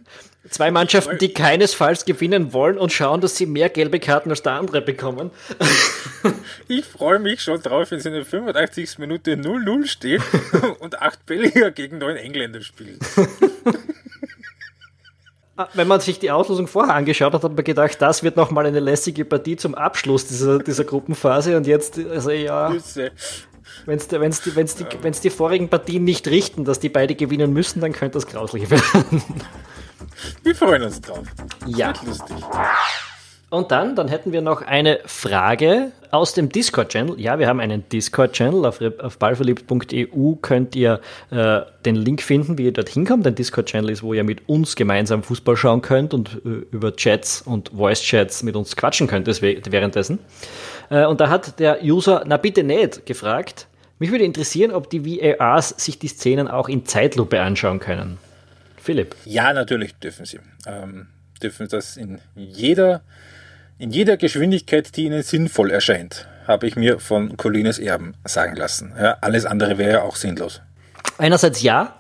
Zwei 0.49 0.71
Mannschaften, 0.71 1.17
die 1.17 1.33
keinesfalls 1.33 2.05
gewinnen 2.05 2.53
wollen 2.53 2.77
und 2.77 2.91
schauen, 2.91 3.21
dass 3.21 3.36
sie 3.36 3.45
mehr 3.45 3.69
gelbe 3.69 3.99
Karten 3.99 4.29
als 4.29 4.43
der 4.43 4.53
andere 4.53 4.81
bekommen. 4.81 5.31
Ich 6.67 6.83
freue 6.83 7.19
mich 7.19 7.41
schon 7.41 7.62
drauf, 7.62 7.91
wenn 7.91 7.99
es 7.99 8.05
in 8.05 8.12
der 8.12 8.25
85. 8.25 8.97
Minute 8.97 9.36
0-0 9.36 9.86
steht 9.86 10.21
und 10.79 10.99
acht 11.01 11.25
Belgier 11.25 11.71
gegen 11.71 11.99
neun 11.99 12.17
Engländer 12.17 12.60
spielen. 12.60 12.99
Ah, 15.55 15.69
wenn 15.73 15.88
man 15.88 16.01
sich 16.01 16.19
die 16.19 16.29
Auslosung 16.29 16.67
vorher 16.67 16.93
angeschaut 16.93 17.33
hat, 17.33 17.43
hat 17.43 17.55
man 17.55 17.63
gedacht, 17.63 17.99
das 17.99 18.21
wird 18.21 18.36
nochmal 18.36 18.65
eine 18.65 18.79
lässige 18.79 19.25
Partie 19.25 19.55
zum 19.55 19.73
Abschluss 19.73 20.27
dieser, 20.27 20.60
dieser 20.60 20.83
Gruppenphase 20.83 21.55
und 21.57 21.65
jetzt, 21.65 21.97
also 21.97 22.29
ja. 22.29 22.73
Wenn 23.86 23.97
es 23.97 24.12
wenn's 24.12 24.41
die, 24.41 24.55
wenn's 24.55 24.75
die, 24.75 24.86
wenn's 25.01 25.21
die 25.21 25.29
vorigen 25.29 25.69
Partien 25.69 26.03
nicht 26.03 26.27
richten, 26.27 26.65
dass 26.65 26.79
die 26.79 26.89
beide 26.89 27.15
gewinnen 27.15 27.53
müssen, 27.53 27.81
dann 27.81 27.91
könnte 27.91 28.15
das 28.15 28.27
grauslich 28.27 28.69
werden. 28.69 29.23
Wir 30.43 30.56
freuen 30.56 30.84
uns 30.84 31.01
drauf. 31.01 31.25
Ja. 31.65 31.93
lustig. 32.06 32.38
Und 33.49 33.71
dann, 33.71 33.95
dann 33.95 34.10
hätten 34.10 34.34
wir 34.34 34.41
noch 34.41 34.62
eine 34.62 34.99
Frage 35.06 35.93
aus 36.12 36.34
dem 36.34 36.49
Discord-Channel. 36.49 37.17
Ja, 37.17 37.39
wir 37.39 37.47
haben 37.47 37.62
einen 37.62 37.88
Discord-Channel. 37.88 38.65
Auf, 38.65 38.82
auf 38.99 39.17
ballverliebt.eu 39.19 40.36
könnt 40.41 40.75
ihr 40.75 40.99
äh, 41.32 41.62
den 41.86 41.95
Link 41.95 42.21
finden, 42.21 42.58
wie 42.58 42.65
ihr 42.65 42.73
dorthin 42.73 43.06
kommt. 43.06 43.25
Ein 43.25 43.36
Discord-Channel 43.36 43.89
ist, 43.89 44.03
wo 44.03 44.13
ihr 44.13 44.25
mit 44.25 44.49
uns 44.49 44.75
gemeinsam 44.75 45.23
Fußball 45.23 45.56
schauen 45.56 45.82
könnt 45.82 46.13
und 46.13 46.41
äh, 46.43 46.65
über 46.71 46.93
Chats 46.93 47.41
und 47.41 47.69
Voice-Chats 47.69 48.43
mit 48.43 48.58
uns 48.58 48.75
quatschen 48.75 49.08
könnt 49.08 49.27
währenddessen. 49.27 50.19
Äh, 50.89 51.06
und 51.06 51.21
da 51.21 51.30
hat 51.30 51.58
der 51.60 51.82
User, 51.84 52.23
na 52.27 52.36
bitte 52.36 52.63
nicht, 52.63 53.06
gefragt, 53.06 53.67
mich 53.97 54.12
würde 54.12 54.25
interessieren, 54.25 54.71
ob 54.71 54.89
die 54.89 55.06
VARs 55.06 55.69
sich 55.69 55.97
die 55.97 56.10
Szenen 56.10 56.49
auch 56.49 56.67
in 56.67 56.86
Zeitlupe 56.86 57.39
anschauen 57.41 57.80
können. 57.80 58.17
Philipp. 58.88 59.17
Ja, 59.26 59.52
natürlich 59.52 59.95
dürfen 59.95 60.23
sie. 60.23 60.39
Ähm, 60.65 61.08
dürfen 61.43 61.67
das 61.67 61.97
in 61.97 62.19
jeder, 62.36 63.02
in 63.78 63.91
jeder 63.91 64.15
Geschwindigkeit, 64.15 64.95
die 64.95 65.04
ihnen 65.04 65.23
sinnvoll 65.23 65.71
erscheint, 65.71 66.26
habe 66.47 66.67
ich 66.67 66.78
mir 66.78 67.00
von 67.00 67.36
Colines 67.36 67.80
Erben 67.80 68.13
sagen 68.23 68.56
lassen. 68.56 68.93
Ja, 68.97 69.17
alles 69.19 69.45
andere 69.45 69.78
wäre 69.78 69.91
ja 69.91 70.02
auch 70.04 70.15
sinnlos. 70.15 70.62
Einerseits 71.17 71.62
ja, 71.62 71.95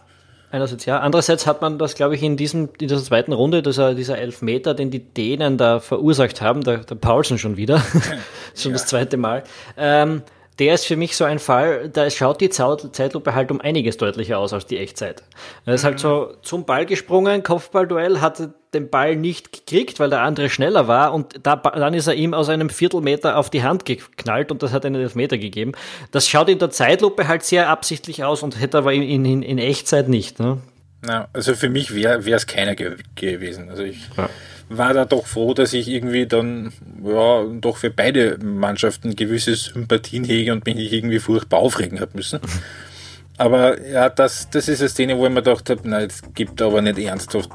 Einerseits 0.49 0.85
ja. 0.85 0.99
Andererseits 0.99 1.45
hat 1.45 1.61
man 1.61 1.77
das, 1.77 1.95
glaube 1.95 2.15
ich, 2.15 2.23
in, 2.23 2.37
diesem, 2.37 2.69
in 2.79 2.87
dieser 2.87 3.03
zweiten 3.03 3.33
Runde, 3.33 3.61
dieser, 3.61 3.93
dieser 3.93 4.17
Elfmeter, 4.17 4.73
den 4.73 4.89
die 4.91 5.01
Dänen 5.01 5.57
da 5.57 5.81
verursacht 5.81 6.39
haben, 6.39 6.63
der, 6.63 6.77
der 6.77 6.95
Paulsen 6.95 7.37
schon 7.37 7.57
wieder, 7.57 7.83
schon 8.55 8.71
ja. 8.71 8.77
das 8.77 8.85
zweite 8.85 9.17
Mal, 9.17 9.43
ähm, 9.75 10.23
der 10.59 10.73
ist 10.73 10.85
für 10.85 10.95
mich 10.95 11.15
so 11.15 11.23
ein 11.23 11.39
Fall, 11.39 11.89
da 11.89 12.09
schaut 12.09 12.41
die 12.41 12.49
Zeitlupe 12.49 13.35
halt 13.35 13.51
um 13.51 13.61
einiges 13.61 13.97
deutlicher 13.97 14.39
aus 14.39 14.53
als 14.53 14.65
die 14.65 14.77
Echtzeit. 14.77 15.23
Er 15.65 15.75
ist 15.75 15.83
halt 15.83 15.99
so 15.99 16.33
zum 16.41 16.65
Ball 16.65 16.85
gesprungen, 16.85 17.43
Kopfballduell, 17.43 18.21
hat 18.21 18.49
den 18.73 18.89
Ball 18.89 19.15
nicht 19.15 19.51
gekriegt, 19.51 19.99
weil 19.99 20.09
der 20.09 20.21
andere 20.21 20.49
schneller 20.49 20.87
war 20.87 21.13
und 21.13 21.39
da, 21.43 21.55
dann 21.55 21.93
ist 21.93 22.07
er 22.07 22.15
ihm 22.15 22.33
aus 22.33 22.49
einem 22.49 22.69
Viertelmeter 22.69 23.37
auf 23.37 23.49
die 23.49 23.63
Hand 23.63 23.85
geknallt 23.85 24.51
und 24.51 24.63
das 24.63 24.73
hat 24.73 24.85
einen 24.85 25.01
Elfmeter 25.01 25.37
gegeben. 25.37 25.73
Das 26.11 26.27
schaut 26.27 26.49
in 26.49 26.59
der 26.59 26.71
Zeitlupe 26.71 27.27
halt 27.27 27.43
sehr 27.43 27.69
absichtlich 27.69 28.23
aus 28.23 28.43
und 28.43 28.59
hätte 28.59 28.79
aber 28.79 28.93
in, 28.93 29.25
in, 29.25 29.43
in 29.43 29.57
Echtzeit 29.57 30.09
nicht. 30.09 30.39
Ne? 30.39 30.57
Na, 31.01 31.27
also 31.33 31.55
für 31.55 31.69
mich 31.69 31.93
wäre 31.93 32.19
es 32.29 32.47
keiner 32.47 32.75
ge 32.75 32.97
gewesen. 33.15 33.69
Also 33.69 33.83
ich 33.83 34.09
ja 34.17 34.29
war 34.69 34.93
da 34.93 35.05
doch 35.05 35.25
froh, 35.25 35.53
dass 35.53 35.73
ich 35.73 35.87
irgendwie 35.87 36.25
dann 36.25 36.73
ja 37.03 37.43
doch 37.61 37.77
für 37.77 37.89
beide 37.89 38.37
Mannschaften 38.43 39.15
gewisse 39.15 39.55
Sympathien 39.55 40.23
hege 40.23 40.51
und 40.51 40.65
mich 40.65 40.75
nicht 40.75 40.93
irgendwie 40.93 41.19
furchtbar 41.19 41.59
aufregen 41.59 41.99
habe 41.99 42.11
müssen. 42.15 42.39
Aber 43.37 43.79
ja, 43.87 44.09
das, 44.09 44.49
das 44.49 44.67
ist 44.67 44.81
eine 44.81 44.89
Szene, 44.89 45.17
wo 45.17 45.25
ich 45.25 45.31
mir 45.31 45.43
gedacht 45.43 45.69
habe, 45.69 45.87
nein, 45.87 46.07
es 46.07 46.23
gibt 46.33 46.59
aber 46.59 46.81
nicht 46.81 46.97
ernsthaft 46.97 47.51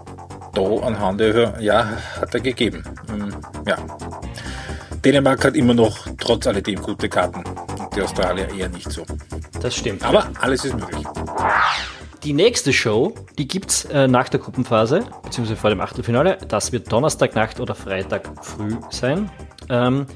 da 0.54 0.62
anhand 0.62 1.18
der, 1.18 1.60
ja, 1.60 1.98
hat 2.20 2.32
er 2.34 2.40
gegeben. 2.40 2.84
Ähm, 3.08 3.34
ja. 3.66 3.76
Dänemark 5.04 5.44
hat 5.44 5.56
immer 5.56 5.74
noch 5.74 6.06
trotz 6.20 6.46
alledem 6.46 6.80
gute 6.80 7.08
Karten 7.08 7.42
und 7.80 7.96
die 7.96 8.02
Australier 8.02 8.48
eher 8.56 8.68
nicht 8.68 8.92
so. 8.92 9.04
Das 9.60 9.74
stimmt. 9.74 10.04
Aber 10.04 10.30
alles 10.40 10.64
ist 10.64 10.78
möglich. 10.78 11.04
Die 12.24 12.34
nächste 12.34 12.72
Show, 12.72 13.14
die 13.36 13.48
gibt's 13.48 13.84
äh, 13.86 14.06
nach 14.06 14.28
der 14.28 14.38
Gruppenphase, 14.38 15.00
beziehungsweise 15.24 15.56
vor 15.58 15.70
dem 15.70 15.80
Achtelfinale. 15.80 16.38
Das 16.46 16.70
wird 16.70 16.92
Donnerstagnacht 16.92 17.58
oder 17.58 17.74
Freitag 17.74 18.30
früh 18.44 18.76
sein. 18.90 19.28
Ähm, 19.68 20.06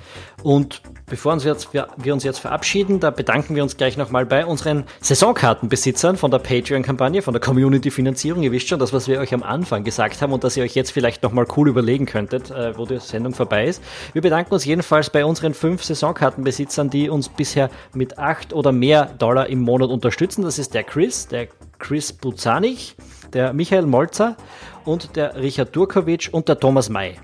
und 0.45 0.83
bevor 1.07 1.33
uns 1.33 1.43
jetzt, 1.43 1.73
wir, 1.75 1.89
wir, 1.97 2.13
uns 2.13 2.23
jetzt 2.23 2.39
verabschieden, 2.39 3.01
da 3.01 3.11
bedanken 3.11 3.57
wir 3.57 3.65
uns 3.65 3.77
gleich 3.77 3.97
nochmal 3.97 4.25
bei 4.25 4.47
unseren 4.47 4.85
Saisonkartenbesitzern 5.01 6.17
von 6.17 6.31
der 6.31 6.39
Patreon-Kampagne, 6.39 7.23
von 7.23 7.33
der 7.33 7.41
Community-Finanzierung. 7.41 8.45
Ihr 8.45 8.53
wisst 8.53 8.69
schon, 8.69 8.79
das, 8.79 8.93
was 8.93 9.09
wir 9.09 9.19
euch 9.19 9.35
am 9.35 9.43
Anfang 9.43 9.83
gesagt 9.83 10.23
haben 10.23 10.33
und 10.33 10.45
dass 10.45 10.57
ihr 10.57 10.63
euch 10.63 10.77
jetzt 10.77 10.93
vielleicht 10.93 11.25
nochmal 11.25 11.47
cool 11.57 11.69
überlegen 11.69 12.07
könntet, 12.07 12.53
äh, 12.53 12.79
wo 12.79 12.87
die 12.87 13.01
Sendung 13.01 13.35
vorbei 13.35 13.65
ist. 13.67 13.83
Wir 14.13 14.23
bedanken 14.23 14.55
uns 14.55 14.65
jedenfalls 14.65 15.11
bei 15.11 15.25
unseren 15.25 15.55
fünf 15.55 15.83
Saisonkartenbesitzern, 15.83 16.89
die 16.89 17.09
uns 17.09 17.29
bisher 17.29 17.69
mit 17.95 18.19
acht 18.19 18.53
oder 18.53 18.71
mehr 18.71 19.07
Dollar 19.19 19.49
im 19.49 19.61
Monat 19.61 19.91
unterstützen. 19.91 20.43
Das 20.43 20.61
ist 20.61 20.73
der 20.73 20.85
Chris, 20.85 21.27
der 21.27 21.49
Chris 21.79 22.13
Buzanich, 22.13 22.97
der 23.33 23.53
Michael 23.53 23.87
Molzer 23.87 24.37
und 24.85 25.17
der 25.17 25.37
Richard 25.37 25.75
Durkovic 25.75 26.29
und 26.33 26.49
der 26.49 26.59
Thomas 26.59 26.89
May. 26.89 27.17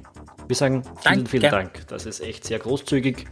Wir 0.47 0.57
sagen 0.57 0.83
vielen, 0.83 0.95
Danke. 1.03 1.31
vielen 1.31 1.51
Dank. 1.51 1.87
Das 1.89 2.07
ist 2.07 2.21
echt 2.21 2.45
sehr 2.45 2.59
großzügig. 2.59 3.27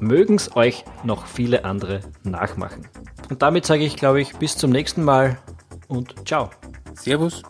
Mögen 0.00 0.36
es 0.36 0.54
euch 0.56 0.84
noch 1.04 1.26
viele 1.26 1.64
andere 1.64 2.00
nachmachen. 2.24 2.88
Und 3.30 3.42
damit 3.42 3.66
sage 3.66 3.84
ich, 3.84 3.96
glaube 3.96 4.20
ich, 4.20 4.36
bis 4.36 4.56
zum 4.56 4.70
nächsten 4.70 5.02
Mal 5.02 5.38
und 5.88 6.26
ciao. 6.26 6.50
Servus. 6.94 7.42